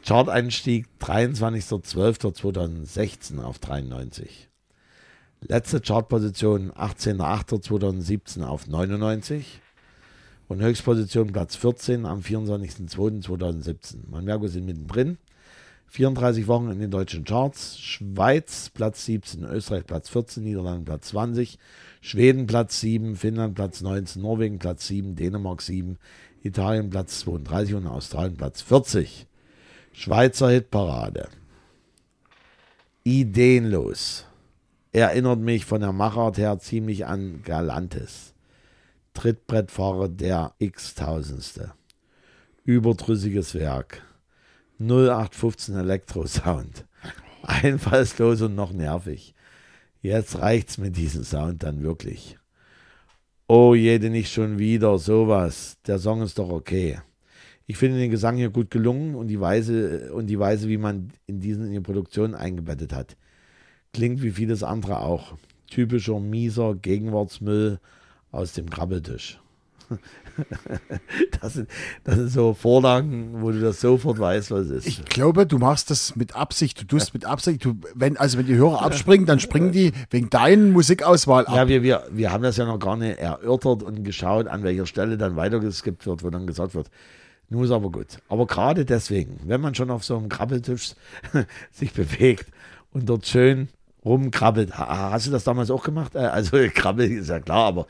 Chart-Einstieg 0.07 0.87
23.12.2016 1.01 3.43
auf 3.43 3.59
93. 3.59 4.49
Letzte 5.49 5.81
Chartposition 5.81 6.71
18.08.2017 6.73 8.45
auf 8.45 8.69
99. 8.69 9.61
Und 10.47 10.63
Höchstposition 10.63 11.33
Platz 11.33 11.57
14 11.57 12.07
am 12.07 12.21
24.02.2017. 12.21 14.09
Man 14.11 14.25
merkt, 14.25 14.43
wir 14.43 14.49
sind 14.49 14.67
mittendrin. 14.67 15.19
34 15.89 16.47
Wochen 16.47 16.71
in 16.71 16.79
den 16.79 16.91
deutschen 16.91 17.25
Charts. 17.25 17.79
Schweiz 17.79 18.71
Platz 18.71 19.05
17, 19.05 19.45
Österreich 19.45 19.85
Platz 19.85 20.09
14, 20.11 20.43
Niederlande 20.45 20.85
Platz 20.85 21.09
20, 21.09 21.59
Schweden 22.01 22.47
Platz 22.47 22.81
7, 22.81 23.17
Finnland 23.17 23.55
Platz 23.55 23.81
19, 23.83 24.23
Norwegen 24.23 24.59
Platz 24.59 24.87
7, 24.87 25.17
Dänemark 25.17 25.61
7, 25.61 25.99
Italien 26.43 26.89
Platz 26.89 27.21
32 27.21 27.75
und 27.75 27.87
Australien 27.87 28.37
Platz 28.37 28.63
40. 28.63 29.27
Schweizer 29.93 30.51
Hitparade. 30.51 31.29
Ideenlos. 33.05 34.27
Erinnert 34.95 35.41
mich 35.41 35.65
von 35.65 35.81
der 35.81 35.93
Machart 35.93 36.37
her 36.37 36.59
ziemlich 36.59 37.07
an 37.07 37.41
Galantis. 37.43 38.35
Trittbrettfahrer 39.15 40.11
der 40.11 40.53
x-tausendste. 40.59 41.73
Überdrüssiges 42.65 43.55
Werk. 43.55 44.03
0815 44.79 45.77
Elektrosound. 45.77 46.85
Einfallslos 47.43 48.43
und 48.43 48.55
noch 48.55 48.73
nervig. 48.73 49.35
Jetzt 50.03 50.39
reicht's 50.39 50.77
mit 50.77 50.99
diesem 50.99 51.25
Sound 51.25 51.63
dann 51.63 51.83
wirklich. 51.83 52.39
Oh, 53.49 53.75
jede 53.75 54.11
nicht 54.11 54.31
schon 54.31 54.59
wieder, 54.59 54.99
sowas. 54.99 55.79
Der 55.87 55.99
Song 55.99 56.21
ist 56.21 56.39
doch 56.39 56.51
okay. 56.51 57.01
Ich 57.67 57.79
finde 57.79 57.99
den 57.99 58.11
Gesang 58.11 58.37
hier 58.37 58.51
gut 58.51 58.71
gelungen 58.71 59.15
und 59.15 59.29
die 59.29 59.41
Weise, 59.41 60.13
und 60.13 60.27
die 60.27 60.39
Weise, 60.39 60.69
wie 60.69 60.77
man 60.77 61.13
in 61.27 61.41
diesen 61.41 61.67
in 61.67 61.73
die 61.73 61.81
Produktion 61.81 62.35
eingebettet 62.35 62.93
hat. 62.93 63.17
Klingt 63.93 64.23
wie 64.23 64.31
vieles 64.31 64.63
andere 64.63 65.01
auch. 65.01 65.35
Typischer 65.71 66.19
mieser 66.19 66.75
Gegenwartsmüll 66.75 67.79
aus 68.31 68.55
dem 68.55 68.71
Krabbeltisch. 68.71 69.39
Das 71.43 71.55
sind, 71.55 71.69
das 72.05 72.15
sind 72.15 72.29
so 72.31 72.55
Vorlagen, 72.55 73.43
wo 73.43 73.51
du 73.51 73.61
das 73.61 73.81
sofort 73.83 74.19
weißt, 74.19 74.51
was 74.51 74.67
es 74.67 74.71
ist. 74.71 74.87
Ich 74.87 75.05
glaube, 75.05 75.47
du 75.47 75.59
machst 75.59 75.91
das 75.91 76.17
mit 76.17 76.35
Absicht. 76.35 76.81
Du 76.81 76.87
tust 76.87 77.13
mit 77.13 77.27
Absicht. 77.27 77.63
Du, 77.63 77.75
wenn, 77.95 78.17
also 78.17 78.39
wenn 78.39 78.47
die 78.47 78.55
Hörer 78.55 78.81
abspringen, 78.83 79.27
dann 79.27 79.41
springen 79.41 79.73
die 79.73 79.93
wegen 80.09 80.31
deinen 80.31 80.71
Musikauswahl 80.71 81.47
ab. 81.47 81.55
Ja, 81.55 81.69
wir, 81.69 81.83
wir, 81.83 82.07
wir 82.11 82.33
haben 82.33 82.43
das 82.43 82.57
ja 82.57 82.65
noch 82.65 82.79
gar 82.79 82.97
nicht 82.97 83.19
erörtert 83.19 83.83
und 83.83 84.05
geschaut, 84.05 84.47
an 84.47 84.63
welcher 84.63 84.87
Stelle 84.87 85.19
dann 85.19 85.37
weitergeskippt 85.37 86.07
wird, 86.07 86.23
wo 86.23 86.31
dann 86.31 86.47
gesagt 86.47 86.75
wird, 86.75 86.89
nun 87.51 87.65
ist 87.65 87.71
aber 87.71 87.91
gut. 87.91 88.19
Aber 88.29 88.47
gerade 88.47 88.87
deswegen, 88.87 89.41
wenn 89.45 89.61
man 89.61 89.75
schon 89.75 89.91
auf 89.91 90.05
so 90.05 90.17
einem 90.17 90.31
Krabbeltisch 90.31 90.95
sich 91.71 91.93
bewegt 91.93 92.47
und 92.93 93.09
dort 93.09 93.27
schön 93.27 93.69
rumkrabbelt, 94.05 94.77
ha- 94.79 95.11
hast 95.13 95.27
du 95.27 95.31
das 95.31 95.45
damals 95.45 95.71
auch 95.71 95.85
gemacht? 95.85 96.15
Äh, 96.15 96.19
Also 96.21 96.57
Krabbel 96.75 97.11
ist 97.11 97.29
ja 97.29 97.41
klar, 97.41 97.67
aber 97.67 97.87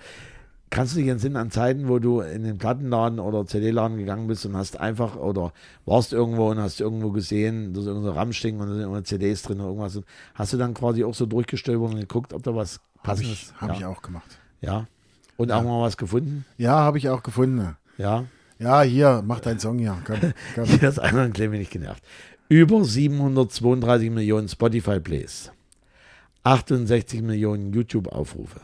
kannst 0.71 0.95
du 0.95 1.01
dich 1.01 1.09
entsinnen 1.09 1.37
an 1.37 1.51
Zeiten, 1.51 1.89
wo 1.89 1.99
du 1.99 2.21
in 2.21 2.45
den 2.45 2.57
Plattenladen 2.59 3.19
oder 3.19 3.47
CD-Laden 3.47 3.99
gegangen 3.99 4.27
bist 4.27 4.47
und 4.47 4.57
hast 4.57 4.81
einfach 4.81 5.17
oder 5.17 5.53
warst 5.85 6.13
irgendwo 6.15 6.51
und 6.51 6.59
hast 6.59 6.81
irgendwo 6.81 7.11
gesehen, 7.11 7.75
da 7.75 7.81
ist 7.81 7.87
irgendein 7.87 8.15
Rammsting 8.15 8.59
und 8.59 8.67
da 8.69 8.73
sind 8.73 8.81
irgendwelche 8.83 9.05
CDs 9.05 9.43
drin 9.43 9.61
oder 9.61 9.69
irgendwas. 9.69 9.97
Und 9.97 10.07
Hast 10.35 10.53
du 10.55 10.57
dann 10.57 10.73
quasi 10.73 11.05
auch 11.05 11.15
so 11.15 11.27
durchgestöbert 11.27 11.91
und 11.93 12.01
geguckt, 12.01 12.33
ob 12.33 12.43
da 12.43 12.55
was 12.57 12.77
Habe 12.99 13.03
passendes 13.03 13.53
ich, 13.55 13.61
hab 13.61 13.69
ja. 13.71 13.75
ich 13.77 13.85
auch 13.85 14.01
gemacht. 14.01 14.39
Ja. 14.63 14.87
Und 15.37 15.51
auch 15.53 15.63
mal 15.63 15.83
was 15.83 15.97
gefunden? 15.97 16.45
Ja, 16.57 16.73
habe 16.77 16.99
ich 16.99 17.09
auch 17.11 17.23
gefunden. 17.23 17.77
Ja. 17.99 18.25
Ja, 18.59 18.83
hier, 18.83 19.23
mach 19.27 19.41
deinen 19.41 19.59
Song 19.59 19.79
hier. 19.79 19.97
Komm, 20.07 20.17
komm. 20.55 20.65
Hier 20.65 20.89
ist 20.89 21.01
einer 21.01 21.23
ein 21.23 21.33
klein 21.33 21.53
wenig 21.53 21.69
genervt. 21.69 22.03
Über 22.49 22.85
732 22.85 24.11
Millionen 24.11 24.49
Spotify-Plays. 24.49 25.51
68 26.45 27.23
Millionen 27.23 27.73
YouTube-Aufrufe. 27.73 28.61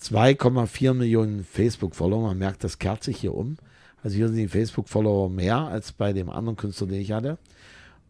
2,4 0.00 0.94
Millionen 0.94 1.44
Facebook-Follower. 1.44 2.28
Man 2.28 2.38
merkt, 2.38 2.64
das 2.64 2.78
kehrt 2.78 3.04
sich 3.04 3.18
hier 3.18 3.34
um. 3.34 3.56
Also 4.02 4.16
hier 4.16 4.28
sind 4.28 4.36
die 4.36 4.48
Facebook-Follower 4.48 5.28
mehr 5.28 5.58
als 5.58 5.92
bei 5.92 6.12
dem 6.12 6.28
anderen 6.28 6.56
Künstler, 6.56 6.88
den 6.88 7.00
ich 7.00 7.12
hatte. 7.12 7.38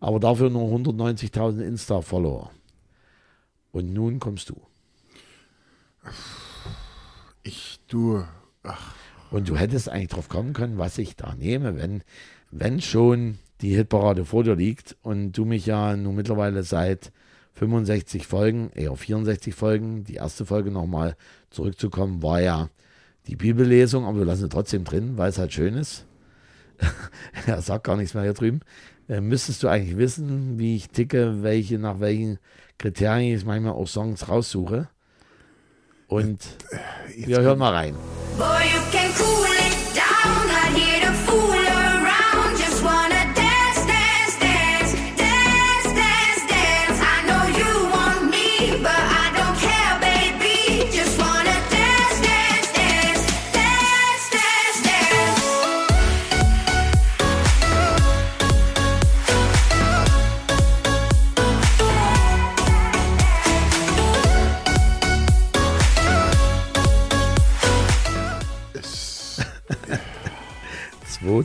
Aber 0.01 0.19
dafür 0.19 0.49
nur 0.49 0.73
190.000 0.73 1.61
Insta-Follower. 1.61 2.51
Und 3.73 3.93
nun 3.93 4.19
kommst 4.19 4.49
du. 4.49 4.57
Ich, 7.43 7.79
du, 7.89 8.25
Und 9.31 9.49
du 9.49 9.57
hättest 9.57 9.89
eigentlich 9.89 10.11
drauf 10.11 10.29
kommen 10.29 10.53
können, 10.53 10.77
was 10.77 10.99
ich 10.99 11.17
da 11.17 11.35
nehme, 11.35 11.77
wenn, 11.77 12.03
wenn 12.51 12.81
schon 12.81 13.39
die 13.63 13.75
Hitparade 13.75 14.25
vor 14.27 14.45
dir 14.45 14.57
liegt 14.57 14.97
und 15.03 15.33
du 15.33 15.47
mich 15.47 15.65
ja 15.65 15.97
nun 15.97 16.15
mittlerweile 16.15 16.63
seit 16.65 17.13
65 17.55 18.27
Folgen, 18.27 18.71
eher 18.75 18.95
64 18.95 19.55
Folgen, 19.55 20.05
die 20.05 20.15
erste 20.15 20.47
Folge 20.47 20.71
nochmal 20.71 21.17
zurückzukommen, 21.51 22.23
war 22.23 22.41
ja 22.41 22.69
die 23.27 23.37
Bibellesung, 23.37 24.05
aber 24.05 24.19
wir 24.19 24.25
lassen 24.25 24.45
es 24.45 24.51
trotzdem 24.51 24.85
drin, 24.85 25.17
weil 25.17 25.31
es 25.31 25.39
halt 25.39 25.53
schön 25.53 25.75
ist. 25.75 26.07
er 27.47 27.63
sagt 27.63 27.85
gar 27.85 27.97
nichts 27.97 28.15
mehr 28.15 28.25
hier 28.25 28.33
drüben. 28.33 28.61
Äh, 29.09 29.21
müsstest 29.21 29.63
du 29.63 29.69
eigentlich 29.69 29.97
wissen, 29.97 30.59
wie 30.59 30.77
ich 30.77 30.89
ticke, 30.89 31.43
welche, 31.43 31.79
nach 31.79 32.01
welchen 32.01 32.39
Kriterien 32.79 33.37
ich 33.37 33.45
manchmal 33.45 33.73
auch 33.73 33.87
Songs 33.87 34.29
raussuche. 34.29 34.89
Und 36.09 36.41
wir 37.17 37.41
hören 37.41 37.59
mal 37.59 37.73
rein. 37.73 37.95
Boy, 38.37 38.65
you 38.75 38.81
can 38.91 39.11
cool 39.19 39.42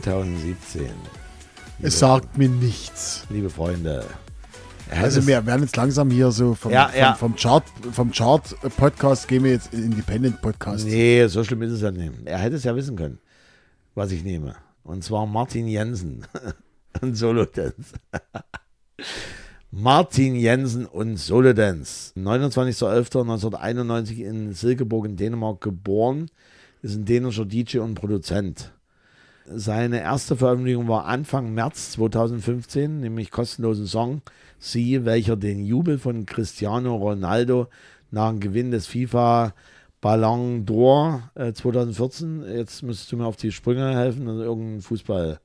2017. 0.00 0.88
es 1.82 1.98
sagt 1.98 2.38
mir 2.38 2.48
nichts. 2.48 3.24
Liebe 3.30 3.50
Freunde. 3.50 4.04
Also 4.90 5.26
wir 5.26 5.44
werden 5.44 5.62
jetzt 5.62 5.76
langsam 5.76 6.10
hier 6.10 6.30
so 6.30 6.54
vom, 6.54 6.72
Ja, 6.72 6.88
vom, 6.88 6.98
ja. 6.98 7.14
vom 7.14 7.36
Chart, 7.36 7.64
vom 7.92 8.10
Chart-Podcast 8.10 9.28
gehen 9.28 9.44
wir 9.44 9.50
jetzt 9.52 9.74
in 9.74 9.84
Independent-Podcast. 9.84 10.86
Nee, 10.86 11.26
so 11.26 11.44
schlimm 11.44 11.60
ist 11.62 11.72
es 11.72 11.82
ja 11.82 11.90
nicht. 11.90 12.12
Er 12.24 12.38
hätte 12.38 12.56
es 12.56 12.64
ja 12.64 12.74
wissen 12.74 12.96
können, 12.96 13.18
was 13.94 14.10
ich 14.12 14.24
nehme. 14.24 14.54
Und 14.84 15.04
zwar 15.04 15.26
Martin 15.26 15.68
Jensen 15.68 16.26
und 17.02 17.14
Solo 17.16 17.44
Dance. 17.44 17.92
Martin 19.70 20.34
Jensen 20.36 20.86
und 20.86 21.18
Solo 21.18 21.52
Dance. 21.52 22.12
29.11.1991 22.16 24.24
in 24.24 24.54
Silkeborg 24.54 25.04
in 25.04 25.16
Dänemark 25.16 25.60
geboren. 25.60 26.30
Ist 26.80 26.94
ein 26.94 27.04
dänischer 27.04 27.44
DJ 27.44 27.80
und 27.80 27.94
Produzent. 27.94 28.72
Seine 29.54 30.00
erste 30.00 30.36
Veröffentlichung 30.36 30.88
war 30.88 31.06
Anfang 31.06 31.54
März 31.54 31.92
2015, 31.92 33.00
nämlich 33.00 33.30
kostenlosen 33.30 33.86
Song 33.86 34.22
Sie, 34.58 35.04
welcher 35.04 35.36
den 35.36 35.64
Jubel 35.64 35.98
von 35.98 36.26
Cristiano 36.26 36.96
Ronaldo 36.96 37.68
nach 38.10 38.30
dem 38.30 38.40
Gewinn 38.40 38.70
des 38.70 38.86
FIFA 38.86 39.54
Ballon 40.00 40.64
d'Or 40.66 41.22
äh, 41.34 41.52
2014, 41.52 42.44
jetzt 42.56 42.82
müsstest 42.82 43.10
du 43.12 43.16
mir 43.16 43.26
auf 43.26 43.36
die 43.36 43.52
Sprünge 43.52 43.94
helfen, 43.96 44.28
also 44.28 44.42
irgendein 44.42 44.80
Fußball. 44.82 45.40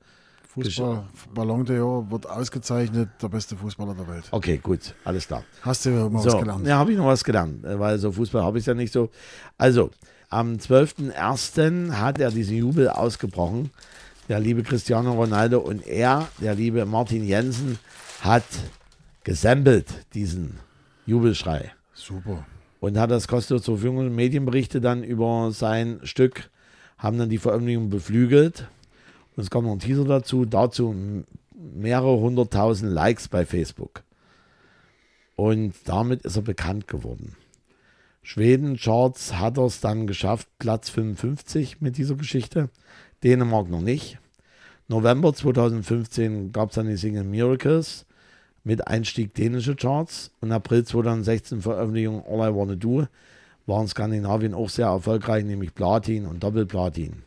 Fußball, 0.48 1.04
Ballon 1.34 1.64
d'Or 1.64 2.10
wird 2.10 2.28
ausgezeichnet, 2.28 3.08
der 3.20 3.28
beste 3.28 3.56
Fußballer 3.56 3.94
der 3.94 4.06
Welt. 4.08 4.24
Okay, 4.30 4.58
gut, 4.62 4.94
alles 5.04 5.26
klar. 5.26 5.42
Hast 5.62 5.86
du 5.86 5.90
ja 5.90 6.08
mal 6.08 6.24
was 6.24 6.32
So, 6.32 6.38
gelernt? 6.38 6.66
ja, 6.66 6.76
habe 6.78 6.92
ich 6.92 6.98
noch 6.98 7.06
was 7.06 7.24
gelernt, 7.24 7.64
äh, 7.64 7.78
weil 7.78 7.98
so 7.98 8.12
Fußball 8.12 8.42
habe 8.42 8.58
ich 8.58 8.66
ja 8.66 8.74
nicht 8.74 8.92
so. 8.92 9.10
Also, 9.58 9.90
am 10.34 10.56
12.01. 10.56 11.92
hat 11.92 12.18
er 12.18 12.32
diesen 12.32 12.56
Jubel 12.56 12.88
ausgebrochen, 12.88 13.70
der 14.28 14.40
liebe 14.40 14.64
Cristiano 14.64 15.12
Ronaldo 15.12 15.60
und 15.60 15.86
er, 15.86 16.28
der 16.40 16.54
liebe 16.54 16.84
Martin 16.86 17.24
Jensen, 17.24 17.78
hat 18.20 18.44
gesampelt 19.22 19.86
diesen 20.12 20.58
Jubelschrei. 21.06 21.72
Super. 21.94 22.44
und 22.80 22.98
hat 22.98 23.10
das 23.10 23.28
kostenlos 23.28 23.62
zur 23.62 23.78
Verfügung. 23.78 24.14
Medienberichte 24.14 24.80
dann 24.80 25.04
über 25.04 25.52
sein 25.52 26.00
Stück 26.02 26.50
haben 26.98 27.16
dann 27.16 27.30
die 27.30 27.38
Veröffentlichung 27.38 27.88
beflügelt. 27.88 28.66
Und 29.36 29.42
es 29.42 29.50
kam 29.50 29.64
noch 29.64 29.72
ein 29.72 29.78
Teaser 29.78 30.04
dazu, 30.04 30.44
dazu 30.44 31.24
mehrere 31.54 32.18
hunderttausend 32.18 32.92
Likes 32.92 33.28
bei 33.28 33.46
Facebook. 33.46 34.02
Und 35.36 35.74
damit 35.84 36.22
ist 36.22 36.36
er 36.36 36.42
bekannt 36.42 36.88
geworden. 36.88 37.36
Schweden-Charts 38.24 39.34
hat 39.34 39.58
er 39.58 39.66
es 39.66 39.80
dann 39.80 40.06
geschafft, 40.06 40.48
Platz 40.58 40.88
55 40.88 41.82
mit 41.82 41.98
dieser 41.98 42.14
Geschichte. 42.14 42.70
Dänemark 43.22 43.68
noch 43.68 43.82
nicht. 43.82 44.18
November 44.88 45.34
2015 45.34 46.50
gab 46.50 46.70
es 46.70 46.76
dann 46.76 46.88
die 46.88 46.96
Single 46.96 47.24
Miracles 47.24 48.06
mit 48.64 48.88
Einstieg 48.88 49.34
dänische 49.34 49.76
Charts. 49.76 50.30
Und 50.40 50.52
April 50.52 50.84
2016 50.84 51.60
Veröffentlichung 51.60 52.24
All 52.26 52.50
I 52.50 52.54
Wanna 52.54 52.76
Do 52.76 53.06
war 53.66 53.82
in 53.82 53.88
Skandinavien 53.88 54.54
auch 54.54 54.70
sehr 54.70 54.86
erfolgreich, 54.86 55.44
nämlich 55.44 55.74
Platin 55.74 56.24
und 56.24 56.42
Doppelplatin. 56.42 57.24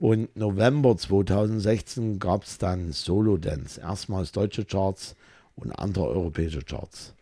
Und 0.00 0.34
November 0.36 0.96
2016 0.96 2.18
gab 2.18 2.42
es 2.42 2.58
dann 2.58 2.90
Solo 2.90 3.36
Dance, 3.36 3.80
erstmals 3.80 4.32
deutsche 4.32 4.64
Charts 4.64 5.14
und 5.54 5.70
andere 5.70 6.08
europäische 6.08 6.62
Charts. 6.62 7.14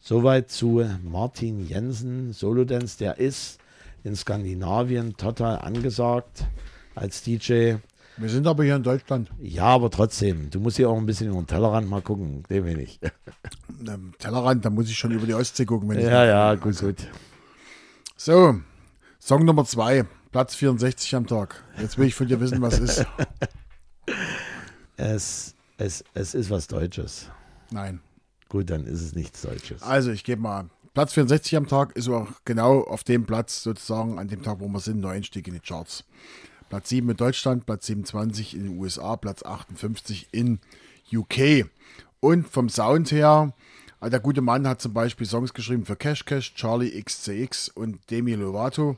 Soweit 0.00 0.50
zu 0.50 0.84
Martin 1.04 1.66
Jensen, 1.66 2.32
Solo 2.32 2.64
Dance, 2.64 2.98
der 2.98 3.18
ist 3.18 3.58
in 4.02 4.16
Skandinavien 4.16 5.16
total 5.16 5.58
angesagt 5.58 6.46
als 6.94 7.22
DJ. 7.22 7.74
Wir 8.16 8.28
sind 8.28 8.46
aber 8.46 8.64
hier 8.64 8.76
in 8.76 8.82
Deutschland. 8.82 9.30
Ja, 9.40 9.64
aber 9.64 9.90
trotzdem, 9.90 10.50
du 10.50 10.60
musst 10.60 10.78
hier 10.78 10.90
auch 10.90 10.96
ein 10.96 11.06
bisschen 11.06 11.28
über 11.28 11.40
den 11.40 11.46
Tellerrand 11.46 11.88
mal 11.88 12.02
gucken, 12.02 12.42
dem 12.50 12.64
wenig. 12.64 12.98
Tellerrand, 14.18 14.64
da 14.64 14.70
muss 14.70 14.88
ich 14.88 14.98
schon 14.98 15.12
über 15.12 15.26
die 15.26 15.34
Ostsee 15.34 15.64
gucken. 15.64 15.88
Wenn 15.88 15.98
ich 15.98 16.04
Ja, 16.04 16.24
ja, 16.24 16.54
gut, 16.54 16.78
gut. 16.78 17.06
So, 18.16 18.60
Song 19.18 19.44
Nummer 19.44 19.64
zwei, 19.64 20.06
Platz 20.32 20.54
64 20.54 21.14
am 21.14 21.26
Tag. 21.26 21.62
Jetzt 21.78 21.98
will 21.98 22.06
ich 22.06 22.14
von 22.14 22.26
dir 22.26 22.40
wissen, 22.40 22.60
was 22.62 22.78
ist. 22.78 23.06
Es, 24.96 25.54
es, 25.78 26.04
es 26.12 26.34
ist 26.34 26.50
was 26.50 26.66
Deutsches. 26.66 27.30
Nein. 27.70 28.00
Gut, 28.50 28.68
dann 28.68 28.84
ist 28.84 29.00
es 29.00 29.14
nichts 29.14 29.42
Deutsches. 29.42 29.82
Also, 29.82 30.10
ich 30.10 30.24
gebe 30.24 30.42
mal. 30.42 30.68
Platz 30.92 31.12
64 31.14 31.56
am 31.56 31.68
Tag 31.68 31.96
ist 31.96 32.08
auch 32.08 32.26
genau 32.44 32.80
auf 32.80 33.04
dem 33.04 33.24
Platz 33.24 33.62
sozusagen 33.62 34.18
an 34.18 34.26
dem 34.26 34.42
Tag, 34.42 34.58
wo 34.58 34.66
wir 34.66 34.80
sind, 34.80 35.00
Neueinstieg 35.00 35.46
in 35.46 35.54
die 35.54 35.60
Charts. 35.60 36.04
Platz 36.68 36.88
7 36.88 37.08
in 37.08 37.16
Deutschland, 37.16 37.64
Platz 37.64 37.86
27 37.86 38.56
in 38.56 38.64
den 38.64 38.78
USA, 38.78 39.16
Platz 39.16 39.44
58 39.44 40.28
in 40.32 40.58
UK. 41.12 41.66
Und 42.18 42.48
vom 42.48 42.68
Sound 42.68 43.12
her, 43.12 43.54
äh, 44.00 44.10
der 44.10 44.18
gute 44.18 44.40
Mann 44.40 44.66
hat 44.66 44.82
zum 44.82 44.92
Beispiel 44.92 45.28
Songs 45.28 45.54
geschrieben 45.54 45.84
für 45.84 45.96
Cash 45.96 46.24
Cash, 46.24 46.54
Charlie 46.54 47.00
XCX 47.00 47.68
und 47.68 47.98
Demi 48.10 48.34
Lovato. 48.34 48.96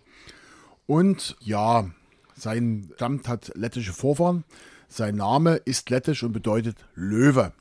Und 0.86 1.36
ja, 1.40 1.90
sein 2.36 2.90
Stammt 2.96 3.28
hat 3.28 3.52
lettische 3.54 3.92
Vorfahren. 3.92 4.44
Sein 4.88 5.16
Name 5.16 5.56
ist 5.56 5.90
lettisch 5.90 6.22
und 6.22 6.32
bedeutet 6.32 6.76
Löwe. 6.94 7.52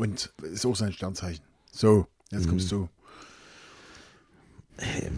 Und 0.00 0.32
ist 0.42 0.64
auch 0.64 0.76
sein 0.76 0.94
Sternzeichen. 0.94 1.44
So, 1.72 2.06
jetzt 2.30 2.48
kommst 2.48 2.72
du. 2.72 2.88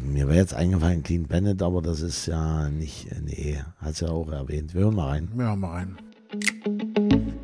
Mir 0.03 0.27
wäre 0.27 0.39
jetzt 0.39 0.55
eingefallen 0.55 1.05
Clean 1.05 1.23
Bennett, 1.23 1.63
aber 1.63 1.83
das 1.83 2.01
ist 2.01 2.27
ja 2.27 2.69
nicht, 2.69 3.07
nee, 3.23 3.63
hat 3.79 4.01
ja 4.01 4.09
auch 4.09 4.29
erwähnt. 4.33 4.75
Wir 4.75 4.81
hören 4.81 4.97
mal 4.97 5.11
rein. 5.11 5.29
Wir 5.37 5.45
hören 5.45 5.61
mal 5.61 5.71
rein. 5.71 5.99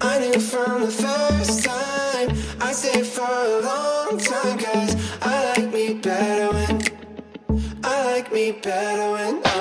I 0.03 0.19
knew 0.19 0.41
from 0.41 0.83
the 0.85 0.91
first 0.91 1.63
time 1.65 2.37
I 2.61 2.73
stayed 2.73 3.07
for 3.07 3.23
a 3.23 3.61
long 3.63 4.19
time 4.19 4.59
Cause 4.59 4.97
I 5.23 5.55
like 5.55 5.73
me 5.73 5.95
better 5.95 6.53
when 6.53 6.83
I 7.85 8.15
like 8.15 8.33
me 8.33 8.51
better 8.51 9.13
when 9.13 9.41
I'm 9.45 9.58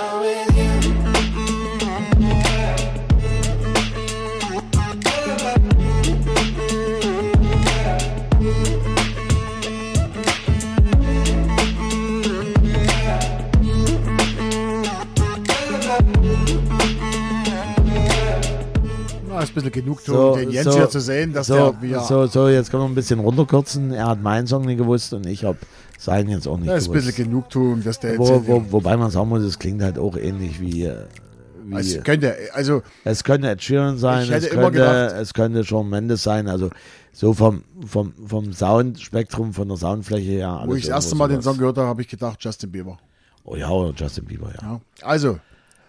bisschen 19.63 19.72
Genugtuung, 19.84 20.34
So, 20.34 20.36
den 20.38 20.52
Jens 20.52 20.65
so, 20.65 20.78
hier 20.78 20.89
zu 20.89 21.00
sehen, 21.00 21.34
dass 21.34 21.48
So, 21.48 21.54
der 21.72 21.82
wieder. 21.82 22.00
so, 22.02 22.26
so, 22.28 22.48
jetzt 22.48 22.72
können 22.72 22.84
wir 22.84 22.89
ein 22.89 22.96
bisschen 22.96 23.20
runterkürzen. 23.20 23.91
Er 23.93 24.08
hat 24.08 24.22
meinen 24.22 24.48
Song 24.48 24.65
nicht 24.65 24.78
gewusst 24.78 25.13
und 25.13 25.26
ich 25.26 25.43
habe 25.43 25.58
seinen 26.00 26.30
jetzt 26.30 26.48
auch 26.48 26.58
nicht 26.58 26.70
das 26.70 26.84
ist 26.84 26.89
ein 26.89 26.93
gewusst. 26.93 27.08
bisschen 27.08 27.26
Genugtuung, 27.26 27.84
dass 27.84 28.00
der 28.00 28.12
jetzt. 28.12 28.20
Wo, 28.20 28.63
wobei 28.72 28.98
man 28.98 29.10
sagen 29.12 29.30
muss, 29.30 29.41
es 29.43 29.58
klingt 29.60 29.82
halt 29.82 29.98
auch 30.00 30.15
ähnlich 30.17 30.60
wie, 30.62 30.84
äh, 30.86 30.96
wie 31.65 31.76
also 31.76 32.00
könnte, 32.02 32.36
also 32.54 32.82
es 33.04 33.24
könnte 33.24 33.50
Ed 33.50 33.62
Sheeran 33.62 33.98
sein, 33.98 34.32
es 34.32 34.50
könnte, 34.50 34.82
es 35.20 35.34
könnte 35.34 35.63
Shawn 35.65 35.89
Mendes 35.89 36.24
sein, 36.24 36.48
also 36.48 36.70
so 37.12 37.34
vom, 37.34 37.63
vom, 37.86 38.13
vom 38.28 38.54
Soundspektrum, 38.54 39.52
von 39.54 39.67
der 39.67 39.78
Soundfläche 39.78 40.30
her. 40.32 40.63
wo 40.67 40.76
ich 40.76 40.84
das 40.86 40.91
erste 40.91 41.15
Mal 41.15 41.28
den 41.28 41.41
sowas. 41.41 41.46
Song 41.56 41.58
gehört 41.58 41.78
habe, 41.78 41.88
habe 41.88 42.02
ich 42.02 42.08
gedacht, 42.08 42.38
Justin 42.41 42.72
Bieber. 42.72 42.98
Oh 43.43 43.56
ja, 43.56 43.70
oder 43.70 43.91
Justin 43.96 44.26
Bieber, 44.26 44.52
ja. 44.62 44.67
Ja. 44.74 44.82
Also, 45.02 45.39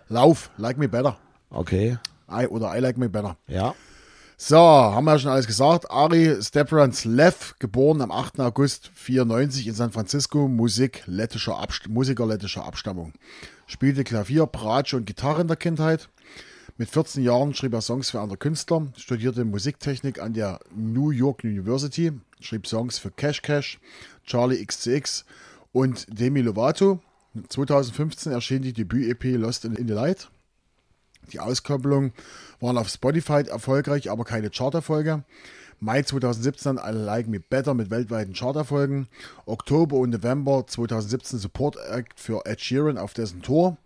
Lauf, 0.09 0.51
Like 0.57 0.79
Me 0.79 0.89
Better. 0.89 1.19
Okay, 1.51 1.99
I, 2.31 2.47
oder 2.47 2.77
I 2.77 2.81
Like 2.81 2.99
Me 2.99 3.09
Better. 3.09 3.37
ja. 3.47 3.75
So, 4.41 4.57
haben 4.57 5.05
wir 5.05 5.15
ja 5.15 5.19
schon 5.19 5.33
alles 5.33 5.49
gesagt. 5.49 5.91
Ari 5.91 6.41
Steprans 6.41 7.05
Lev, 7.05 7.57
geboren 7.59 8.01
am 8.01 8.13
8. 8.13 8.39
August 8.39 8.89
94 8.95 9.67
in 9.67 9.75
San 9.75 9.91
Francisco, 9.91 10.47
Musik 10.47 11.03
lettischer 11.07 11.59
Abst 11.59 11.89
Musiker 11.89 12.25
lettischer 12.25 12.65
Abstammung. 12.65 13.15
Spielte 13.67 14.05
Klavier, 14.05 14.47
Bratsche 14.47 14.97
und 14.97 15.07
Gitarre 15.07 15.41
in 15.41 15.49
der 15.49 15.57
Kindheit. 15.57 16.09
Mit 16.77 16.89
14 16.89 17.25
Jahren 17.25 17.53
schrieb 17.53 17.75
er 17.75 17.81
Songs 17.81 18.11
für 18.11 18.21
andere 18.21 18.39
Künstler, 18.39 18.87
studierte 18.97 19.45
Musiktechnik 19.45 20.23
an 20.23 20.35
der 20.35 20.61
New 20.73 21.11
York 21.11 21.43
University, 21.43 22.13
schrieb 22.39 22.69
Songs 22.69 22.97
für 23.01 23.11
Cash 23.11 23.43
Cash, 23.43 23.81
Charlie 24.25 24.65
XCX 24.65 25.25
und 25.73 26.07
Demi 26.09 26.43
Lovato. 26.43 27.01
2015 27.49 28.31
erschien 28.31 28.63
die 28.63 28.73
Debüt-EP 28.73 29.37
Lost 29.37 29.65
in, 29.65 29.75
in 29.75 29.89
the 29.89 29.95
Light. 29.95 30.29
Die 31.33 31.41
Auskopplungen 31.41 32.13
waren 32.61 32.79
auf 32.79 32.89
Spotify 32.89 33.43
erfolgreich, 33.49 34.11
aber 34.11 34.25
keine 34.25 34.51
Charterfolge. 34.51 35.25
Mai 35.81 36.03
2017 36.03 36.77
I 36.77 36.91
Like 36.91 37.29
Me 37.29 37.39
Better 37.39 37.75
mit 37.75 37.91
weltweiten 37.91 38.35
Charterfolgen. 38.35 39.09
Oktober 39.47 39.97
und 39.97 40.11
November 40.11 40.67
2017 40.67 41.39
Support 41.39 41.77
Act 41.77 42.19
für 42.19 42.43
Ed 42.47 42.61
Sheeran 42.61 42.99
auf 42.99 43.15
dessen 43.15 43.43
Tour. 43.43 43.77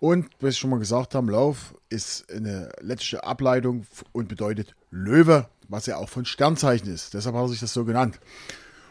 Und, 0.00 0.26
was 0.40 0.54
ich 0.54 0.58
schon 0.58 0.70
mal 0.70 0.78
gesagt 0.78 1.14
haben, 1.14 1.28
Lauf 1.28 1.74
ist 1.88 2.30
eine 2.30 2.70
lettische 2.80 3.24
Ableitung 3.24 3.86
und 4.12 4.28
bedeutet 4.28 4.74
Löwe, 4.90 5.46
was 5.68 5.86
ja 5.86 5.96
auch 5.96 6.08
von 6.08 6.24
Sternzeichen 6.24 6.92
ist. 6.92 7.14
Deshalb 7.14 7.34
hat 7.36 7.42
er 7.42 7.48
sich 7.48 7.60
das 7.60 7.72
so 7.72 7.84
genannt. 7.84 8.18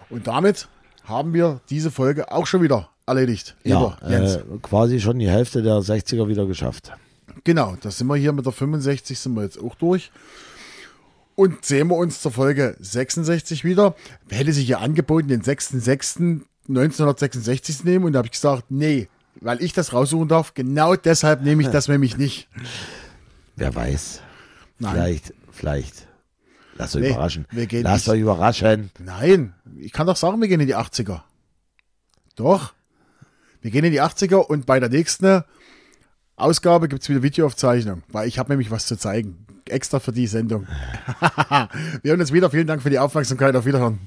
Und 0.10 0.28
damit 0.28 0.68
haben 1.04 1.34
wir 1.34 1.62
diese 1.70 1.92
Folge 1.92 2.32
auch 2.32 2.48
schon 2.48 2.62
wieder 2.62 2.90
erledigt. 3.06 3.56
Ja, 3.64 3.98
äh, 4.08 4.40
quasi 4.62 5.00
schon 5.00 5.20
die 5.20 5.30
Hälfte 5.30 5.62
der 5.64 5.80
60er 5.80 6.28
wieder 6.28 6.46
geschafft. 6.46 6.94
Genau, 7.44 7.76
da 7.82 7.92
sind 7.92 8.08
wir 8.08 8.16
hier 8.16 8.32
mit 8.34 8.46
der 8.46 8.54
65 8.54 9.20
sind 9.20 9.34
wir 9.36 9.44
jetzt 9.44 9.60
auch 9.62 9.76
durch. 9.76 10.12
Und 11.36 11.64
sehen 11.64 11.88
wir 11.88 11.96
uns 11.96 12.22
zur 12.22 12.32
Folge 12.34 12.76
66 12.80 13.64
wieder. 13.64 13.96
Hätte 14.30 14.52
sich 14.54 14.68
ja 14.68 14.80
angeboten, 14.80 15.30
den 15.30 15.42
6.6.1966 15.42 17.78
zu 17.80 17.86
nehmen. 17.86 18.06
Und 18.06 18.14
da 18.14 18.20
habe 18.20 18.28
ich 18.28 18.32
gesagt, 18.34 18.66
nee, 18.70 19.08
weil 19.40 19.62
ich 19.62 19.74
das 19.74 19.94
raussuchen 19.94 20.28
darf. 20.28 20.54
Genau 20.54 20.96
deshalb 20.96 21.42
nehme 21.44 21.62
ich 21.64 21.70
das 21.70 21.88
nämlich 21.88 22.18
nicht. 22.18 22.50
Wer 23.56 23.74
weiß. 23.74 24.22
Nein. 24.80 24.94
Vielleicht, 24.94 25.34
vielleicht. 25.52 26.08
Lasst 26.76 26.96
euch 26.96 27.02
Nee, 27.04 27.10
überraschen. 27.12 27.46
wir 27.52 27.66
gehen 27.68 27.84
Lasst 27.84 28.08
nicht- 28.08 28.16
euch 28.16 28.22
überraschen. 28.22 28.90
Nein, 29.00 29.54
ich 29.78 29.92
kann 29.92 30.08
doch 30.08 30.16
sagen, 30.16 30.40
wir 30.42 30.48
gehen 30.48 30.62
in 30.62 30.68
die 30.68 30.76
80er. 30.78 31.22
Doch. 32.36 32.74
Wir 33.62 33.72
gehen 33.72 33.84
in 33.84 33.92
die 33.92 34.02
80er 34.02 34.38
und 34.38 34.66
bei 34.66 34.80
der 34.80 34.88
nächsten 34.90 35.44
Ausgabe 36.40 36.88
gibt 36.88 37.04
es 37.04 37.10
wieder 37.10 37.22
Videoaufzeichnung, 37.22 38.04
weil 38.10 38.28
ich 38.28 38.40
habe 38.40 38.52
nämlich 38.52 38.72
was 38.72 38.86
zu 38.86 38.98
zeigen. 38.98 39.46
Extra 39.68 40.00
für 40.00 40.12
die 40.12 40.26
Sendung. 40.26 40.66
wir 42.02 42.12
hören 42.12 42.22
uns 42.22 42.34
wieder. 42.34 42.50
Vielen 42.50 42.66
Dank 42.66 42.82
für 42.82 42.90
die 42.90 42.98
Aufmerksamkeit. 42.98 43.56
Auf 43.56 43.66
Wiederhören. 43.66 44.00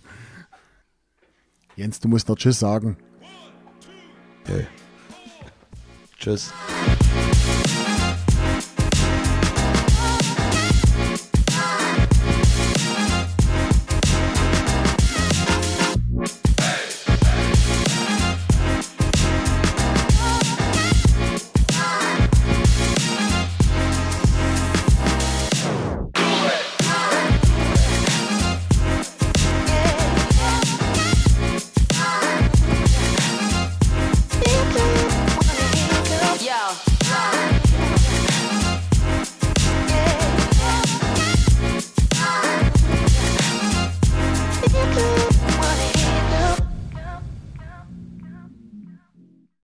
Jens, 1.77 2.01
du 2.01 2.09
musst 2.09 2.29
noch 2.29 2.37
Tschüss 2.37 2.59
sagen. 2.59 2.97
Okay. 4.45 4.67
Tschüss. 6.19 6.53